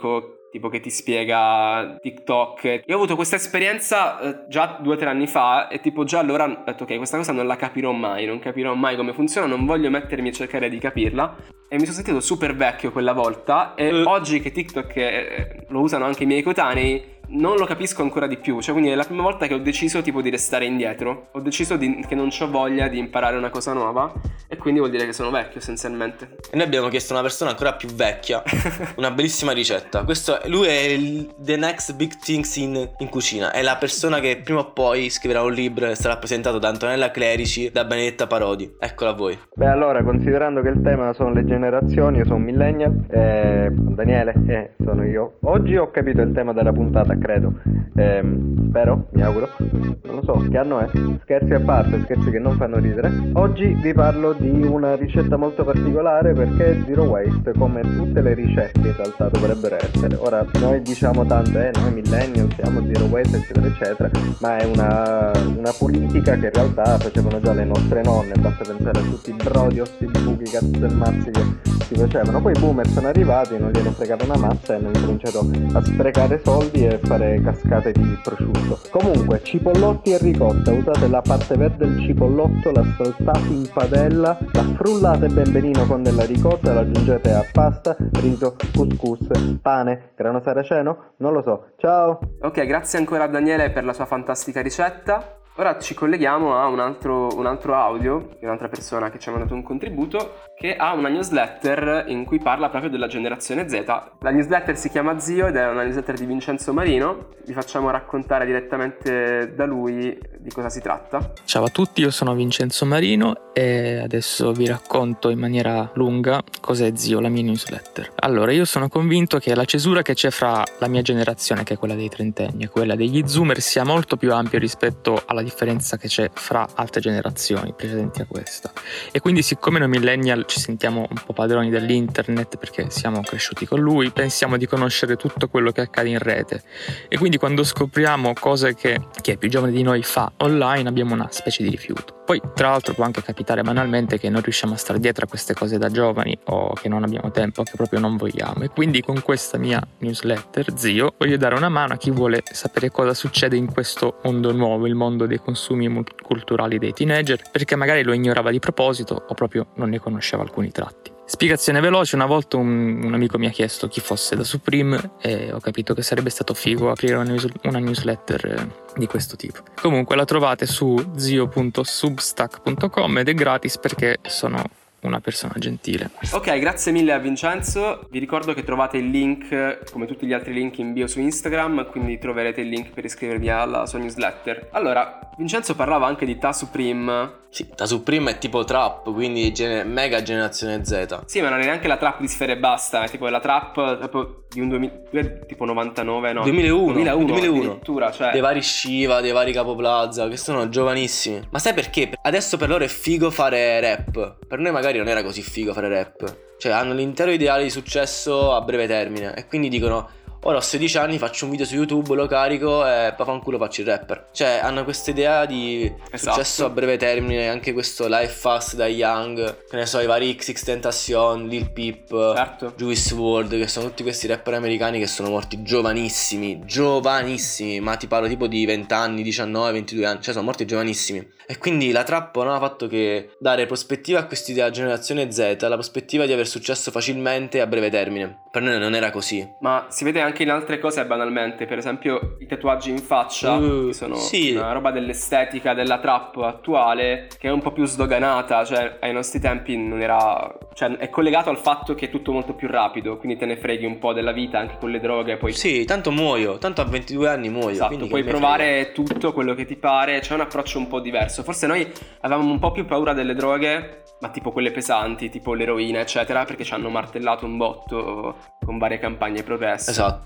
Tipo 0.55 0.69
che 0.69 0.79
ti 0.79 0.89
spiega 0.91 1.97
TikTok. 2.01 2.83
Io 2.87 2.95
ho 2.95 2.97
avuto 2.97 3.17
questa 3.17 3.35
esperienza 3.35 4.21
eh, 4.21 4.45
già 4.49 4.79
due 4.81 4.95
o 4.95 4.97
tre 4.97 5.09
anni 5.09 5.27
fa 5.27 5.67
e 5.67 5.81
tipo 5.81 6.05
già 6.05 6.21
allora 6.21 6.45
ho 6.45 6.63
detto 6.65 6.85
ok 6.85 6.97
questa 6.97 7.17
cosa 7.17 7.33
non 7.33 7.49
la 7.49 7.57
capirò 7.57 7.91
mai, 7.91 8.25
non 8.25 8.39
capirò 8.39 8.73
mai 8.75 8.95
come 8.95 9.13
funziona, 9.15 9.49
non 9.49 9.67
voglio 9.67 9.91
mettermi 9.91 10.29
a 10.29 10.33
cercare 10.33 10.69
di 10.69 10.79
capirla. 10.79 11.37
E 11.69 11.75
mi 11.75 11.83
sono 11.87 11.95
sentito 11.97 12.21
super 12.21 12.55
vecchio 12.55 12.93
quella 12.93 13.13
volta 13.13 13.75
e 13.75 13.89
Eh. 13.89 14.03
oggi 14.05 14.41
che 14.41 14.53
TikTok 14.53 14.97
eh, 14.97 15.67
lo 15.71 15.81
usano 15.81 16.05
anche 16.05 16.23
i 16.23 16.27
miei 16.27 16.43
coetanei 16.43 17.03
non 17.29 17.57
lo 17.57 17.65
capisco 17.67 18.03
ancora 18.03 18.27
di 18.27 18.37
più. 18.37 18.61
Cioè, 18.61 18.73
quindi 18.73 18.91
è 18.91 18.95
la 18.95 19.05
prima 19.05 19.23
volta 19.23 19.47
che 19.47 19.55
ho 19.55 19.59
deciso 19.59 20.03
tipo 20.03 20.21
di 20.21 20.31
restare 20.31 20.65
indietro. 20.65 21.29
Ho 21.33 21.41
deciso 21.41 21.77
di- 21.77 22.05
che 22.07 22.15
non 22.15 22.29
ho 22.39 22.51
voglia 22.51 22.89
di 22.89 22.99
imparare 22.99 23.37
una 23.37 23.51
cosa 23.51 23.73
nuova. 23.73 24.13
E 24.49 24.57
quindi 24.57 24.81
vuol 24.81 24.93
dire 24.93 25.07
che 25.07 25.13
sono 25.13 25.31
vecchio 25.31 25.59
essenzialmente. 25.59 26.37
E 26.51 26.57
noi 26.57 26.65
abbiamo 26.67 26.89
chiesto 26.89 27.13
a 27.13 27.17
una 27.17 27.25
persona 27.25 27.51
ancora 27.51 27.75
più 27.75 27.89
vecchia 27.89 28.43
una 28.97 29.11
bellissima 29.11 29.53
ricetta. 29.53 30.05
Questo, 30.05 30.39
lui 30.47 30.67
è 30.67 30.81
il 30.81 31.35
The 31.37 31.57
Next 31.57 31.95
Big 31.95 32.17
Things 32.17 32.57
in, 32.57 32.89
in 32.99 33.09
cucina. 33.09 33.51
È 33.51 33.63
la 33.63 33.77
persona 33.77 34.21
che 34.21 34.41
prima 34.43 34.61
o 34.61 34.73
poi 34.73 35.11
scriverà 35.11 35.43
un 35.43 35.53
libro 35.53 35.87
e 35.87 35.95
sarà 35.95 36.17
presentato 36.17 36.59
da 36.59 36.69
Antonella 36.69 37.11
Clerici 37.11 37.71
da 37.71 37.85
Benedetta 37.85 38.27
Parodi. 38.27 38.77
Eccola 38.79 39.11
a 39.11 39.15
voi. 39.15 39.39
Beh, 39.55 39.67
allora, 39.67 40.03
considerando 40.03 40.61
che 40.61 40.69
il 40.69 40.81
tema 40.83 41.13
sono 41.13 41.33
le 41.33 41.45
generazioni, 41.45 42.19
io 42.19 42.25
sono 42.25 42.37
un 42.37 42.43
millennial, 42.43 43.05
eh, 43.11 43.69
Daniele, 43.71 44.35
eh, 44.49 44.71
sono 44.85 45.05
io. 45.05 45.39
Oggi 45.43 45.77
ho 45.77 45.91
capito 45.91 46.21
il 46.21 46.33
tema 46.33 46.53
della 46.53 46.73
puntata, 46.73 47.14
credo. 47.19 47.55
Ehm, 47.97 48.69
spero, 48.69 49.07
mi 49.13 49.23
auguro. 49.23 49.49
Non 49.59 50.17
lo 50.17 50.23
so, 50.23 50.47
che 50.49 50.59
anno 50.59 50.81
è? 50.81 50.91
Scherzi 51.23 51.53
a 51.53 51.61
parte, 51.61 52.01
scherzi 52.03 52.31
che 52.31 52.39
non 52.39 52.57
fanno 52.57 52.79
ridere. 52.79 53.11
Oggi 53.35 53.75
vi 53.81 53.93
parlo 53.93 54.33
di 54.33 54.51
una 54.51 54.97
ricetta 54.97 55.37
molto 55.37 55.65
particolare 55.65 56.33
perché 56.33 56.83
zero 56.87 57.05
waste, 57.05 57.53
come 57.53 57.83
tutte 57.83 58.21
le 58.21 58.35
ricette 58.35 58.79
in 58.89 58.97
realtà 58.97 59.29
dovrebbero 59.29 59.77
essere. 59.77 60.17
Ora, 60.17 60.45
noi 60.61 60.83
diciamo 60.83 61.25
tanto, 61.25 61.59
eh, 61.59 61.71
noi 61.75 61.93
millennial 61.93 62.49
siamo 62.55 62.85
zero 62.93 63.07
waste, 63.07 63.37
eccetera, 63.37 63.67
eccetera, 63.67 64.11
ma 64.41 64.57
è 64.57 64.65
una, 64.65 65.31
una 65.57 65.73
politica 65.79 66.37
che 66.37 66.47
in 66.47 66.53
realtà 66.53 66.99
facevano 66.99 67.41
già 67.41 67.53
le 67.53 67.65
nostre 67.65 68.03
nonne, 68.03 68.33
basta 68.39 68.65
pensare 68.65 68.99
a 68.99 69.03
tutti 69.03 69.31
i 69.31 69.35
brodi, 69.35 69.81
osti 69.81 70.07
buchi, 70.07 70.51
cazzo 70.51 70.79
del 70.79 70.95
mazzi 70.95 71.31
che 71.31 71.43
si 71.85 71.95
facevano. 71.95 72.41
Poi 72.41 72.53
i 72.55 72.59
boomer 72.59 72.87
sono 72.89 73.09
arrivati, 73.09 73.59
non 73.59 73.71
gliene 73.71 73.91
fregava 73.91 74.25
una 74.25 74.37
mazza 74.37 74.75
e 74.75 74.77
hanno 74.77 74.89
incominciato 74.89 75.49
a 75.73 75.85
sprecare 75.85 76.41
soldi 76.45 76.87
e 76.87 76.99
fare 77.05 77.41
cascate 77.43 77.93
di 77.93 78.19
prosciutto. 78.23 78.79
Comunque, 78.91 79.43
cipollotti 79.43 80.13
e 80.13 80.19
ricotta, 80.19 80.73
usate 80.73 81.09
la 81.09 81.21
parte 81.21 81.57
verde 81.57 81.87
del 81.87 82.01
cipollotto, 82.01 82.71
la 82.71 82.85
saltate 82.97 83.49
in 83.49 83.69
padella, 83.73 84.39
la 84.53 84.63
frullate 84.77 85.29
ben 85.29 85.53
benino 85.53 85.87
con 85.87 86.03
della 86.03 86.25
ricotta, 86.25 86.73
la 86.73 86.81
aggiungete 86.81 87.33
a 87.33 87.45
pasta, 87.53 87.97
riso, 88.21 88.57
couscous, 88.75 89.59
pane, 89.61 90.13
grano 90.15 90.41
saraceno, 90.41 91.15
non 91.19 91.33
lo 91.33 91.43
so. 91.43 91.73
Ciao! 91.77 92.19
Ok, 92.41 92.65
grazie 92.67 92.99
ancora 92.99 93.25
a 93.25 93.29
Daniele 93.29 93.71
per 93.71 93.85
la 93.85 93.93
sua 93.93 94.07
fantastica 94.07 94.61
ricetta. 94.61 95.39
Ora 95.57 95.79
ci 95.79 95.95
colleghiamo 95.95 96.57
a 96.57 96.67
un 96.67 96.81
altro, 96.81 97.29
un 97.37 97.47
altro 97.47 97.77
audio 97.77 98.31
di 98.41 98.45
un'altra 98.45 98.69
persona 98.69 99.09
che 99.09 99.21
ci 99.21 99.29
ha 99.29 99.33
mandato 99.33 99.55
un 99.55 99.63
contributo 99.63 100.41
che 100.57 100.75
ha 100.75 100.93
una 100.95 101.09
newsletter 101.09 102.07
in 102.09 102.25
cui 102.25 102.41
parla 102.41 102.71
proprio 102.71 102.91
della 102.91 103.07
generazione 103.07 103.69
Z. 103.69 103.85
La 104.19 104.31
newsletter 104.31 104.77
si 104.77 104.89
chiama 104.89 105.21
Zio 105.21 105.47
ed 105.47 105.55
è 105.55 105.69
una 105.69 105.83
newsletter 105.83 106.17
di 106.17 106.27
Vincenzo 106.27 106.73
Marino. 106.73 107.29
Vi 107.47 107.53
facciamo 107.53 107.91
raccontare 107.91 108.47
direttamente 108.47 109.55
da 109.55 109.65
lui 109.65 110.19
di 110.39 110.51
cosa 110.51 110.69
si 110.71 110.81
tratta. 110.81 111.33
Ciao 111.45 111.65
a 111.65 111.69
tutti, 111.69 112.01
io 112.01 112.11
sono 112.11 112.35
Vincenzo 112.35 112.85
Marino 112.85 113.53
e 113.53 113.99
adesso 113.99 114.53
vi 114.53 114.67
racconto 114.67 115.29
in 115.29 115.39
maniera 115.39 115.89
lunga 115.95 116.43
cos'è 116.61 116.91
Zio, 116.97 117.21
la 117.21 117.29
mia 117.29 117.45
newsletter. 117.45 118.11
Allora, 118.17 118.51
io 118.51 118.65
sono 118.65 118.89
convinto 118.89 119.39
che 119.39 119.55
la 119.55 119.65
cesura 119.65 120.03
che 120.03 120.15
c'è 120.15 120.31
fra 120.31 120.65
la 120.79 120.89
mia 120.89 121.03
generazione, 121.03 121.63
che 121.63 121.75
è 121.75 121.79
quella 121.79 121.95
dei 121.95 122.09
trentenni, 122.09 122.65
e 122.65 122.69
quella 122.69 122.97
degli 122.97 123.23
zoomer 123.27 123.61
sia 123.61 123.85
molto 123.85 124.17
più 124.17 124.33
ampia 124.33 124.59
rispetto 124.59 125.23
alla 125.27 125.43
differenza 125.45 125.97
che 125.97 126.09
c'è 126.09 126.31
fra 126.33 126.67
altre 126.75 127.01
generazioni 127.01 127.73
precedenti 127.73 128.21
a 128.21 128.27
questa. 128.27 128.73
E 129.13 129.21
quindi 129.21 129.43
siccome 129.43 129.79
noi 129.79 129.89
millennial 129.89 130.45
ci 130.47 130.59
sentiamo 130.59 131.07
un 131.09 131.23
po' 131.25 131.33
padroni 131.33 131.71
dell'internet 131.71 132.57
perché 132.57 132.91
siamo 132.91 133.21
cresciuti 133.21 133.67
con 133.67 133.81
lui, 133.81 134.11
pensiamo 134.11 134.57
di 134.57 134.67
conoscere 134.67 135.17
tutto 135.17 135.49
quello 135.49 135.71
che 135.71 135.83
accade 135.83 136.09
in 136.09 136.19
rete. 136.19 136.63
E 137.09 137.19
quindi 137.19 137.37
quando 137.37 137.63
scopriamo 137.63 138.33
cose 138.33 138.75
che 138.75 139.01
chi 139.21 139.31
è 139.33 139.37
più 139.37 139.49
giovane 139.49 139.73
di 139.73 139.83
noi 139.83 140.03
fa 140.03 140.33
online 140.39 140.89
abbiamo 140.89 141.15
una 141.15 141.29
specie 141.31 141.63
di 141.63 141.69
rifiuto. 141.69 142.24
Poi 142.25 142.41
tra 142.55 142.71
l'altro 142.71 142.95
può 142.95 143.05
anche 143.05 143.23
capitare 143.23 143.63
banalmente 143.63 144.19
che 144.19 144.31
non 144.31 144.41
riusciamo 144.41 144.75
a 144.75 144.77
stare 144.77 144.99
dietro 144.99 145.27
a 145.27 145.29
queste 145.29 145.53
cose 145.53 145.77
da 145.77 145.91
giovani 145.91 146.37
o 146.45 146.73
che 146.73 146.89
non 146.89 147.03
abbiamo 147.03 147.31
tempo 147.31 147.63
che 147.63 147.73
proprio 147.77 148.01
non 148.01 148.17
vogliamo. 148.17 148.63
E 148.63 148.69
quindi 148.69 149.03
con 149.03 149.21
questa 149.21 149.59
mia 149.59 149.87
newsletter, 149.99 150.73
zio, 150.77 151.15
voglio 151.19 151.37
dare 151.37 151.55
una 151.55 151.69
mano 151.69 151.93
a 151.93 151.97
chi 151.97 152.11
vuole 152.11 152.43
sapere 152.51 152.91
cosa 152.91 153.13
succede 153.13 153.57
in 153.57 153.71
questo 153.71 154.21
mondo 154.25 154.53
nuovo, 154.53 154.87
il 154.87 154.95
mondo 154.95 155.27
dei 155.27 155.39
consumi 155.39 156.03
culturali 156.23 156.79
dei 156.79 156.93
teenager, 156.93 157.43
perché 157.51 157.77
magari 157.77 158.03
lo 158.03 158.13
ignorava 158.13 158.51
di 158.51 158.59
proposito 158.59 159.25
o 159.29 159.35
proprio 159.35 159.67
non 159.75 159.91
ne 159.91 159.99
conosceva 159.99 160.43
alcuni 160.43 160.71
tratti. 160.71 161.14
Spiegazione 161.27 161.81
veloce, 161.81 162.17
una 162.17 162.27
volta 162.27 162.59
un, 162.59 163.03
un, 163.03 163.15
amico 163.15 163.39
mi 163.39 163.47
ha 163.47 163.51
chiesto 163.51 163.89
chi 163.89 164.01
fosse 164.01 164.37
da 164.37 164.45
Supreme 164.45 165.13
e 165.21 165.53
ho 165.53 165.61
capito 165.61 165.95
che 165.95 166.03
sarebbe 166.03 166.29
stato 166.29 166.53
figo 166.53 166.91
aprire 166.91 167.15
una, 167.15 167.25
news, 167.25 167.47
una 167.63 167.79
newsletter 167.79 168.47
eh, 168.47 168.69
di 168.97 169.07
questo 169.07 169.35
tipo. 169.37 169.61
Comunque 169.81 170.17
la 170.17 170.27
trovate 170.27 170.67
su 170.67 171.13
zio.substack.com 171.17 173.19
ed 173.19 173.29
è 173.29 173.35
gratis 173.35 173.79
perché 173.79 174.19
sono 174.23 174.63
una 175.07 175.21
persona 175.21 175.55
gentile. 175.57 176.11
Ok, 176.33 176.59
grazie 176.59 176.93
mille 176.93 177.13
a 177.13 177.19
Vincenzo. 177.19 178.07
Vi 178.11 178.19
ricordo 178.19 178.55
che 178.55 178.65
trovate 178.65 178.97
il 178.97 179.11
link, 179.11 179.91
come 179.91 180.07
tutti 180.07 180.27
gli 180.27 180.33
altri 180.33 180.53
link, 180.53 180.79
in 180.79 180.93
bio 180.93 181.07
su 181.07 181.21
Instagram, 181.21 181.91
quindi 181.91 182.19
troverete 182.19 182.61
il 182.61 182.69
link 182.69 182.91
per 182.91 183.05
iscrivervi 183.05 183.49
alla 183.49 183.87
sua 183.87 183.99
newsletter. 183.99 184.69
Allora, 184.73 185.31
Vincenzo 185.37 185.75
parlava 185.75 186.07
anche 186.07 186.25
di 186.27 186.39
Ta 186.39 186.53
Supreme. 186.53 187.43
Sì, 187.51 187.69
Ta 187.75 187.87
Supreme 187.87 188.33
è 188.33 188.39
tipo 188.39 188.65
trap, 188.65 189.13
quindi 189.13 189.53
gene- 189.53 189.85
mega 189.85 190.23
generazione 190.23 190.85
Z. 190.85 191.21
Sì, 191.27 191.41
ma 191.41 191.51
non 191.51 191.61
è 191.61 191.65
neanche 191.65 191.87
la 191.87 191.97
trap 191.97 192.21
di 192.21 192.27
Sfere 192.27 192.53
e 192.53 192.57
Basta, 192.59 193.05
è 193.05 193.09
tipo 193.09 193.29
la 193.29 193.41
trap 193.41 194.01
tipo 194.01 194.45
di 194.55 194.61
un 194.61 194.69
2000, 194.69 195.47
tipo 195.47 195.65
99, 195.65 196.33
no? 196.33 196.43
2001. 196.43 196.93
2001, 196.93 197.25
2001. 197.27 197.59
addirittura, 197.59 198.11
cioè... 198.11 198.31
Dei 198.31 198.41
vari 198.41 198.63
Shiva, 198.63 199.21
dei 199.21 199.33
vari 199.33 199.53
Capo 199.53 199.75
Plaza, 199.75 200.29
che 200.29 200.37
sono 200.37 200.69
giovanissimi. 200.69 201.47
Ma 201.51 201.59
sai 201.59 201.75
perché? 201.75 202.13
Adesso 202.23 202.57
per 202.57 202.69
loro 202.69 202.85
è 202.85 202.89
figo 202.89 203.31
fare 203.31 203.81
rap. 203.81 204.37
Per 204.47 204.59
noi 204.59 204.73
magari 204.73 204.94
non 204.99 205.09
era 205.09 205.23
così 205.23 205.43
figo 205.43 205.73
fare 205.73 205.89
rap. 205.89 206.37
Cioè 206.59 206.73
hanno 206.73 206.95
l'intero 206.95 207.31
ideale 207.31 207.65
di 207.65 207.71
successo 207.71 208.53
a 208.53 208.61
breve 208.61 208.87
termine 208.87 209.35
e 209.35 209.47
quindi 209.47 209.69
dicono 209.69 210.09
ora 210.47 210.57
ho 210.57 210.61
16 210.61 210.99
anni, 210.99 211.19
faccio 211.19 211.45
un 211.45 211.51
video 211.51 211.67
su 211.67 211.75
YouTube, 211.75 212.15
lo 212.15 212.27
carico 212.27 212.87
e 212.87 213.13
poi 213.17 213.27
fa 213.27 213.33
un 213.33 213.43
culo 213.43 213.59
faccio 213.59 213.81
il 213.83 213.87
rapper. 213.89 214.29
Cioè 214.33 214.61
hanno 214.63 214.85
questa 214.85 215.11
idea 215.11 215.45
di 215.47 215.93
Esatto. 216.11 216.33
successo 216.37 216.65
a 216.67 216.71
breve 216.71 216.97
termine, 216.97 217.49
anche 217.49 217.73
questo 217.73 218.07
Life 218.09 218.33
Fast 218.33 218.77
da 218.77 218.87
Young, 218.87 219.67
che 219.69 219.77
ne 219.77 219.87
so, 219.87 220.01
i 220.01 220.07
vari 220.07 220.35
XX 220.35 220.63
Tentacion, 220.63 221.47
Lil 221.47 221.71
Peep, 221.71 222.35
Certo. 222.35 222.73
Juice 222.77 223.15
WRLD, 223.15 223.59
che 223.59 223.69
sono 223.69 223.87
tutti 223.89 224.03
questi 224.03 224.27
rapper 224.27 224.55
americani 224.55 224.99
che 224.99 225.07
sono 225.07 225.29
morti 225.31 225.63
giovanissimi, 225.63 226.61
giovanissimi, 226.65 227.81
ma 227.81 227.97
ti 227.97 228.07
parlo 228.07 228.29
tipo 228.29 228.47
di 228.47 228.65
20 228.65 228.93
anni, 228.95 229.23
19, 229.23 229.73
22 229.73 230.07
anni, 230.07 230.23
cioè 230.23 230.33
sono 230.33 230.45
morti 230.45 230.65
giovanissimi. 230.65 231.33
E 231.47 231.59
quindi 231.59 231.93
la 231.93 232.05
trap 232.05 232.35
non 232.37 232.55
ha 232.55 232.59
fatto 232.59 232.87
che 232.87 233.37
dare 233.39 233.67
prospettiva 233.67 234.19
a 234.19 234.25
questi 234.25 234.55
della 234.55 234.71
generazione 234.71 235.31
Z, 235.31 235.57
la 235.61 235.75
prospettiva 235.75 236.25
di 236.25 236.33
aver 236.33 236.47
successo 236.47 236.91
facilmente 236.91 237.61
a 237.61 237.67
breve 237.67 237.91
termine. 237.91 238.45
Per 238.51 238.63
noi 238.63 238.79
non 238.79 238.95
era 238.95 239.11
così. 239.11 239.47
Ma 239.61 239.87
si 239.91 240.05
vede 240.05 240.23
anche 240.23 240.34
in 240.43 240.51
altre 240.51 240.79
cose 240.79 241.05
banalmente, 241.05 241.67
per 241.67 241.79
esempio 241.79 242.37
i 242.41 242.47
tatuaggi 242.47 242.91
in 242.91 242.99
faccia, 242.99 243.53
Uh, 243.55 243.87
che 243.87 243.93
sono 243.93 244.17
sì. 244.17 244.53
una 244.55 244.73
roba 244.73 244.91
dell'estetica 244.91 245.75
della 245.75 245.99
trap 245.99 246.37
attuale, 246.39 247.29
che 247.39 247.49
è 247.49 247.51
un 247.51 247.61
po' 247.61 247.73
più 247.73 247.85
sdoganata, 247.85 248.65
cioè 248.65 248.99
ai 249.01 249.13
nostri 249.13 249.41
tempi 249.41 249.77
non 249.77 250.01
era... 250.01 250.53
cioè 250.75 250.97
è 250.97 251.09
collegato 251.09 251.51
al 251.51 251.59
fatto 251.59 251.95
che 251.95 252.07
è 252.07 252.11
tutto 252.11 252.33
molto 252.33 252.55
più 252.55 252.69
rapido, 252.69 253.17
quindi 253.17 253.39
te 253.39 253.47
ne 253.47 253.57
freghi 253.57 253.87
un 253.87 253.99
po' 253.99 254.13
della 254.13 254.33
vita 254.33 254.59
anche 254.59 254.77
con 254.79 254.91
le 254.91 255.01
droghe, 255.01 255.37
poi... 255.37 255.53
Sì, 255.53 255.85
tanto 255.85 256.11
muoio, 256.11 256.59
tanto 256.59 256.81
a 256.81 256.85
22 256.85 257.29
anni 257.29 257.49
muoio. 257.49 257.71
Esatto, 257.71 258.07
puoi 258.07 258.25
provare 258.25 258.93
tutto 258.93 259.33
quello 259.33 259.55
che 259.55 259.65
ti 259.65 259.77
pare, 259.77 260.21
c'è 260.21 260.35
un 260.35 260.41
approccio 260.41 260.79
un 260.79 260.89
po' 260.89 261.01
diverso. 261.01 261.43
Forse 261.43 261.67
noi 261.67 261.91
avevamo 262.21 262.51
un 262.51 262.59
po' 262.59 262.73
più 262.73 262.85
paura 262.85 263.13
delle 263.13 263.35
droghe, 263.35 264.03
ma 264.21 264.31
tipo 264.31 264.53
quelle 264.53 264.71
pesanti, 264.71 265.29
tipo 265.29 265.55
l'eroina, 265.55 266.01
eccetera, 266.01 266.45
perché 266.45 266.65
ci 266.65 266.73
hanno 266.73 266.89
martellato 266.89 267.45
un 267.45 267.57
botto 267.57 268.37
con 268.65 268.79
varie 268.79 268.99
campagne 268.99 269.43
progress. 269.43 269.89
Esatto. 269.89 270.24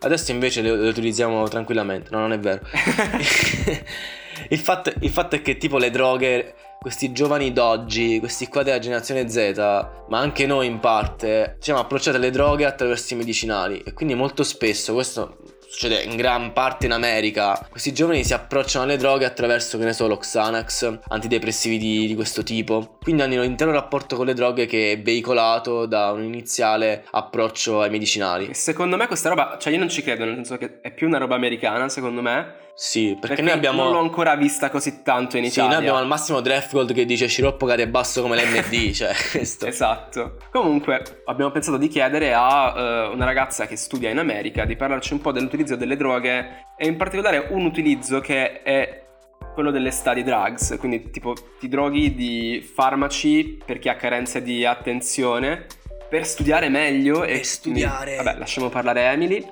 Adesso 0.00 0.32
invece 0.32 0.60
le, 0.60 0.76
le 0.76 0.88
utilizziamo 0.88 1.48
tranquillamente, 1.48 2.10
no, 2.10 2.20
non 2.20 2.32
è 2.32 2.38
vero. 2.38 2.60
il, 4.50 4.58
fatto, 4.58 4.92
il 5.00 5.10
fatto 5.10 5.36
è 5.36 5.42
che 5.42 5.56
tipo 5.56 5.78
le 5.78 5.90
droghe, 5.90 6.54
questi 6.78 7.12
giovani 7.12 7.52
d'oggi, 7.52 8.18
questi 8.18 8.48
qua 8.48 8.62
della 8.62 8.78
generazione 8.78 9.28
Z, 9.28 9.58
ma 10.08 10.18
anche 10.18 10.46
noi 10.46 10.66
in 10.66 10.80
parte, 10.80 11.56
siamo 11.60 11.80
approcciati 11.80 12.16
alle 12.16 12.30
droghe 12.30 12.66
attraverso 12.66 13.14
i 13.14 13.16
medicinali 13.16 13.82
e 13.84 13.94
quindi 13.94 14.14
molto 14.14 14.42
spesso 14.42 14.92
questo 14.92 15.38
succede 15.74 16.02
in 16.02 16.14
gran 16.14 16.52
parte 16.52 16.86
in 16.86 16.92
America. 16.92 17.66
Questi 17.68 17.92
giovani 17.92 18.22
si 18.22 18.32
approcciano 18.32 18.84
alle 18.84 18.96
droghe 18.96 19.24
attraverso, 19.24 19.76
che 19.76 19.84
ne 19.84 19.92
so, 19.92 20.06
lo 20.06 20.18
Xanax, 20.18 21.00
antidepressivi 21.08 21.78
di, 21.78 22.06
di 22.06 22.14
questo 22.14 22.44
tipo. 22.44 22.96
Quindi 23.02 23.22
hanno 23.22 23.40
l'intero 23.40 23.72
rapporto 23.72 24.14
con 24.14 24.26
le 24.26 24.34
droghe 24.34 24.66
che 24.66 24.92
è 24.92 25.02
veicolato 25.02 25.86
da 25.86 26.12
un 26.12 26.22
iniziale 26.22 27.04
approccio 27.10 27.80
ai 27.80 27.90
medicinali. 27.90 28.54
Secondo 28.54 28.96
me 28.96 29.08
questa 29.08 29.28
roba, 29.28 29.56
cioè 29.58 29.72
io 29.72 29.80
non 29.80 29.88
ci 29.88 30.02
credo, 30.02 30.24
nel 30.24 30.34
senso 30.36 30.56
che 30.58 30.80
è 30.80 30.92
più 30.92 31.08
una 31.08 31.18
roba 31.18 31.34
americana, 31.34 31.88
secondo 31.88 32.22
me, 32.22 32.54
Sì, 32.76 33.16
perché, 33.20 33.40
noi 33.40 33.52
abbiamo... 33.52 33.84
Non 33.84 33.92
l'ho 33.92 33.98
ancora 34.00 34.34
vista 34.34 34.68
così 34.68 35.02
tanto 35.02 35.36
in 35.36 35.44
Sì, 35.44 35.50
Italia. 35.50 35.68
noi 35.70 35.78
abbiamo 35.78 35.98
al 35.98 36.06
massimo 36.06 36.40
draft 36.40 36.72
gold 36.72 36.92
che 36.92 37.04
dice 37.04 37.28
sciroppo 37.28 37.66
cari 37.66 37.82
e 37.82 37.88
basso 37.88 38.20
come 38.20 38.36
l'MD, 38.36 38.90
cioè 38.92 39.12
questo. 39.30 39.66
Esatto. 39.66 40.38
Comunque, 40.50 41.22
abbiamo 41.26 41.50
pensato 41.52 41.76
di 41.76 41.86
chiedere 41.88 42.34
a 42.34 42.74
eh, 42.76 43.06
una 43.14 43.24
ragazza 43.24 43.66
che 43.66 43.76
studia 43.76 44.10
in 44.10 44.18
America 44.18 44.64
di 44.64 44.74
parlarci 44.74 45.12
un 45.12 45.20
po' 45.20 45.30
dell'utilizzo 45.30 45.76
delle 45.76 45.96
droghe 45.96 46.66
e 46.76 46.86
in 46.88 46.96
particolare 46.96 47.46
un 47.50 47.64
utilizzo 47.64 48.20
che 48.20 48.62
è 48.62 49.02
quello 49.54 49.70
delle 49.70 49.92
study 49.92 50.24
drugs, 50.24 50.74
quindi 50.80 51.10
tipo 51.10 51.32
ti 51.60 51.68
droghi 51.68 52.12
di 52.14 52.60
farmaci 52.74 53.62
per 53.64 53.78
chi 53.78 53.88
ha 53.88 53.94
carenze 53.94 54.42
di 54.42 54.64
attenzione 54.64 55.66
per 56.08 56.26
studiare 56.26 56.68
meglio 56.68 57.22
e 57.24 57.34
Per 57.36 57.44
studiare. 57.44 58.04
quindi, 58.14 58.24
vabbè, 58.24 58.38
lasciamo 58.38 58.68
parlare 58.68 59.04
Emily. 59.04 59.44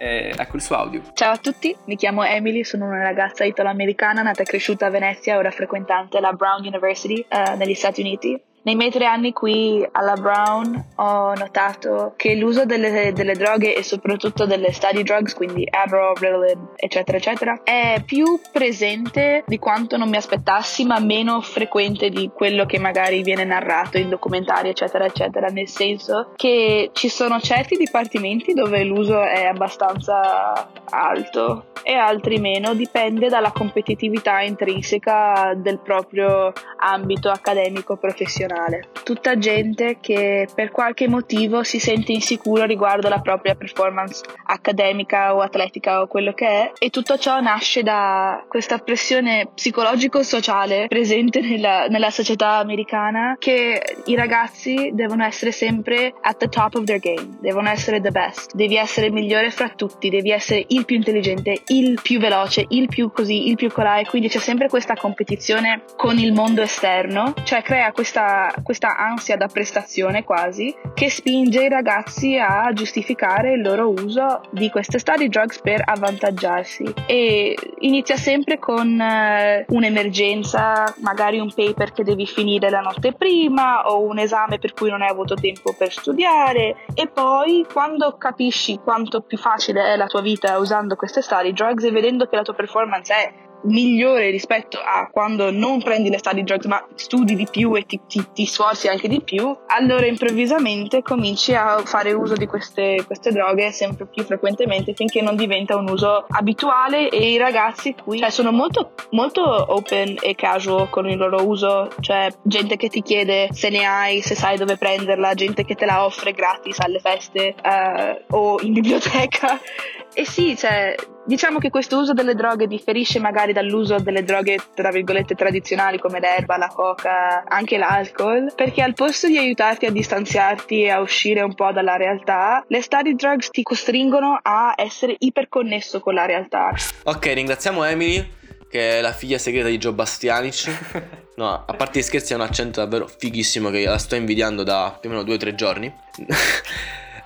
E 0.00 0.32
ecco 0.36 0.56
il 0.56 0.62
suo 0.62 0.76
audio. 0.76 1.02
Ciao 1.12 1.32
a 1.32 1.38
tutti, 1.38 1.76
mi 1.86 1.96
chiamo 1.96 2.24
Emily, 2.24 2.62
sono 2.62 2.86
una 2.86 3.02
ragazza 3.02 3.44
italo-americana 3.44 4.22
nata 4.22 4.42
e 4.42 4.44
cresciuta 4.44 4.86
a 4.86 4.90
Venezia, 4.90 5.36
ora 5.36 5.50
frequentante 5.50 6.20
la 6.20 6.32
Brown 6.32 6.64
University 6.64 7.24
eh, 7.28 7.56
negli 7.56 7.74
Stati 7.74 8.00
Uniti. 8.00 8.40
Nei 8.68 8.76
miei 8.76 8.90
tre 8.90 9.06
anni 9.06 9.32
qui 9.32 9.82
alla 9.92 10.12
Brown 10.12 10.88
ho 10.96 11.32
notato 11.32 12.12
che 12.16 12.34
l'uso 12.34 12.66
delle, 12.66 13.14
delle 13.14 13.32
droghe 13.32 13.74
e 13.74 13.82
soprattutto 13.82 14.44
delle 14.44 14.72
study 14.72 15.02
drugs, 15.02 15.32
quindi 15.32 15.66
Adderall, 15.66 16.12
Ritalin, 16.12 16.68
eccetera, 16.76 17.16
eccetera, 17.16 17.60
è 17.64 18.02
più 18.04 18.38
presente 18.52 19.42
di 19.46 19.58
quanto 19.58 19.96
non 19.96 20.10
mi 20.10 20.18
aspettassi, 20.18 20.84
ma 20.84 20.98
meno 20.98 21.40
frequente 21.40 22.10
di 22.10 22.30
quello 22.34 22.66
che 22.66 22.78
magari 22.78 23.22
viene 23.22 23.44
narrato 23.44 23.96
in 23.96 24.10
documentari, 24.10 24.68
eccetera, 24.68 25.06
eccetera, 25.06 25.46
nel 25.46 25.66
senso 25.66 26.32
che 26.36 26.90
ci 26.92 27.08
sono 27.08 27.40
certi 27.40 27.74
dipartimenti 27.74 28.52
dove 28.52 28.84
l'uso 28.84 29.18
è 29.22 29.46
abbastanza 29.46 30.68
alto 30.90 31.68
e 31.82 31.94
altri 31.94 32.38
meno, 32.38 32.74
dipende 32.74 33.28
dalla 33.28 33.50
competitività 33.50 34.42
intrinseca 34.42 35.54
del 35.56 35.78
proprio 35.78 36.52
ambito 36.76 37.30
accademico 37.30 37.96
professionale. 37.96 38.56
Tutta 39.04 39.38
gente 39.38 39.98
che 40.00 40.48
per 40.54 40.70
qualche 40.70 41.08
motivo 41.08 41.62
si 41.62 41.78
sente 41.78 42.12
insicuro 42.12 42.64
riguardo 42.64 43.08
la 43.08 43.20
propria 43.20 43.54
performance 43.54 44.22
accademica 44.44 45.34
o 45.34 45.40
atletica 45.40 46.00
o 46.00 46.06
quello 46.06 46.32
che 46.32 46.46
è. 46.46 46.72
E 46.78 46.90
tutto 46.90 47.16
ciò 47.18 47.40
nasce 47.40 47.82
da 47.82 48.44
questa 48.48 48.78
pressione 48.78 49.48
psicologico-sociale 49.54 50.86
presente 50.88 51.40
nella, 51.40 51.86
nella 51.86 52.10
società 52.10 52.56
americana 52.56 53.36
che 53.38 53.80
i 54.04 54.14
ragazzi 54.14 54.90
devono 54.92 55.24
essere 55.24 55.52
sempre 55.52 56.14
at 56.20 56.36
the 56.38 56.48
top 56.48 56.74
of 56.74 56.84
their 56.84 57.00
game, 57.00 57.38
devono 57.40 57.68
essere 57.68 58.00
the 58.00 58.10
best, 58.10 58.54
devi 58.54 58.76
essere 58.76 59.10
migliore 59.10 59.50
fra 59.50 59.68
tutti, 59.68 60.10
devi 60.10 60.30
essere 60.30 60.64
il 60.68 60.84
più 60.84 60.96
intelligente, 60.96 61.62
il 61.68 61.98
più 62.02 62.18
veloce, 62.18 62.64
il 62.68 62.88
più 62.88 63.10
così, 63.10 63.48
il 63.48 63.56
più 63.56 63.70
colà. 63.70 63.98
E 63.98 64.06
quindi 64.06 64.28
c'è 64.28 64.38
sempre 64.38 64.68
questa 64.68 64.94
competizione 64.94 65.82
con 65.96 66.18
il 66.18 66.32
mondo 66.32 66.62
esterno, 66.62 67.34
cioè 67.44 67.62
crea 67.62 67.92
questa, 67.92 68.37
questa 68.62 68.96
ansia 68.96 69.36
da 69.36 69.46
prestazione 69.46 70.24
quasi 70.24 70.74
che 70.94 71.10
spinge 71.10 71.62
i 71.62 71.68
ragazzi 71.68 72.38
a 72.38 72.72
giustificare 72.72 73.52
il 73.52 73.62
loro 73.62 73.90
uso 73.90 74.40
di 74.50 74.70
queste 74.70 74.98
study 74.98 75.28
drugs 75.28 75.60
per 75.60 75.82
avvantaggiarsi. 75.84 76.94
E 77.06 77.56
inizia 77.80 78.16
sempre 78.16 78.58
con 78.58 79.00
eh, 79.00 79.64
un'emergenza, 79.68 80.94
magari 80.98 81.38
un 81.38 81.52
paper 81.52 81.92
che 81.92 82.04
devi 82.04 82.26
finire 82.26 82.70
la 82.70 82.80
notte 82.80 83.12
prima 83.12 83.88
o 83.88 84.02
un 84.02 84.18
esame 84.18 84.58
per 84.58 84.74
cui 84.74 84.90
non 84.90 85.02
hai 85.02 85.08
avuto 85.08 85.34
tempo 85.34 85.74
per 85.76 85.92
studiare. 85.92 86.76
E 86.94 87.08
poi 87.08 87.66
quando 87.72 88.16
capisci 88.16 88.78
quanto 88.82 89.20
più 89.20 89.38
facile 89.38 89.92
è 89.92 89.96
la 89.96 90.06
tua 90.06 90.20
vita 90.20 90.58
usando 90.58 90.96
queste 90.96 91.22
study 91.22 91.52
drugs 91.52 91.84
e 91.84 91.90
vedendo 91.90 92.26
che 92.26 92.36
la 92.36 92.42
tua 92.42 92.54
performance 92.54 93.12
è 93.12 93.46
migliore 93.62 94.30
rispetto 94.30 94.78
a 94.78 95.08
quando 95.10 95.50
non 95.50 95.82
prendi 95.82 96.10
le 96.10 96.18
study 96.18 96.42
drugs 96.42 96.66
ma 96.66 96.84
studi 96.94 97.34
di 97.34 97.46
più 97.50 97.74
e 97.74 97.84
ti, 97.84 98.00
ti- 98.06 98.26
ti 98.32 98.46
sforzi 98.46 98.88
anche 98.88 99.08
di 99.08 99.20
più, 99.20 99.56
allora 99.66 100.06
improvvisamente 100.06 101.02
cominci 101.02 101.54
a 101.54 101.78
fare 101.84 102.12
uso 102.12 102.34
di 102.34 102.46
queste, 102.46 103.02
queste 103.06 103.32
droghe 103.32 103.72
sempre 103.72 104.06
più 104.06 104.22
frequentemente 104.24 104.94
finché 104.94 105.20
non 105.22 105.36
diventa 105.36 105.76
un 105.76 105.88
uso 105.88 106.24
abituale 106.28 107.08
e 107.08 107.32
i 107.32 107.36
ragazzi 107.36 107.94
qui 107.94 108.18
cioè, 108.18 108.30
sono 108.30 108.52
molto, 108.52 108.92
molto 109.10 109.42
open 109.42 110.16
e 110.20 110.34
casual 110.34 110.88
con 110.90 111.08
il 111.08 111.16
loro 111.16 111.46
uso, 111.46 111.88
cioè 112.00 112.28
gente 112.42 112.76
che 112.76 112.88
ti 112.88 113.02
chiede 113.02 113.48
se 113.52 113.70
ne 113.70 113.84
hai, 113.84 114.20
se 114.20 114.34
sai 114.34 114.56
dove 114.56 114.76
prenderla, 114.76 115.34
gente 115.34 115.64
che 115.64 115.74
te 115.74 115.86
la 115.86 116.04
offre 116.04 116.32
gratis 116.32 116.78
alle 116.80 116.98
feste 117.00 117.54
eh, 117.62 118.24
o 118.30 118.60
in 118.60 118.72
biblioteca. 118.72 119.58
E 120.14 120.24
sì, 120.24 120.56
cioè, 120.56 120.96
diciamo 121.28 121.58
che 121.58 121.68
questo 121.68 121.98
uso 121.98 122.14
delle 122.14 122.34
droghe 122.34 122.66
differisce 122.66 123.18
magari 123.20 123.52
dall'uso 123.52 123.98
delle 123.98 124.24
droghe, 124.24 124.58
tra 124.74 124.90
virgolette, 124.90 125.34
tradizionali 125.34 125.98
come 125.98 126.20
l'erba, 126.20 126.56
la 126.56 126.68
coca, 126.68 127.44
anche 127.46 127.76
l'alcol, 127.76 128.52
perché 128.56 128.82
al 128.82 128.94
posto 128.94 129.26
di 129.26 129.36
aiutarti 129.36 129.84
a 129.84 129.90
distanziarti 129.90 130.84
e 130.84 130.90
a 130.90 131.00
uscire 131.00 131.42
un 131.42 131.54
po' 131.54 131.70
dalla 131.70 131.96
realtà, 131.96 132.64
le 132.66 132.80
study 132.80 133.14
drugs 133.14 133.50
ti 133.50 133.62
costringono 133.62 134.38
a 134.40 134.72
essere 134.74 135.16
iperconnesso 135.18 136.00
con 136.00 136.14
la 136.14 136.24
realtà. 136.24 136.72
Ok, 137.04 137.26
ringraziamo 137.26 137.84
Emily, 137.84 138.26
che 138.70 138.98
è 138.98 139.00
la 139.02 139.12
figlia 139.12 139.36
segreta 139.36 139.68
di 139.68 139.76
Joe 139.76 139.92
Bastianic. 139.92 141.26
No, 141.36 141.64
a 141.66 141.74
parte 141.74 141.98
gli 141.98 142.02
scherzi, 142.02 142.32
ha 142.32 142.36
un 142.36 142.42
accento 142.42 142.80
davvero 142.80 143.06
fighissimo 143.06 143.68
che 143.68 143.84
la 143.84 143.98
sto 143.98 144.16
invidiando 144.16 144.62
da 144.62 144.96
più 144.98 145.10
o 145.10 145.12
meno 145.12 145.24
due 145.24 145.34
o 145.34 145.38
tre 145.38 145.54
giorni. 145.54 145.94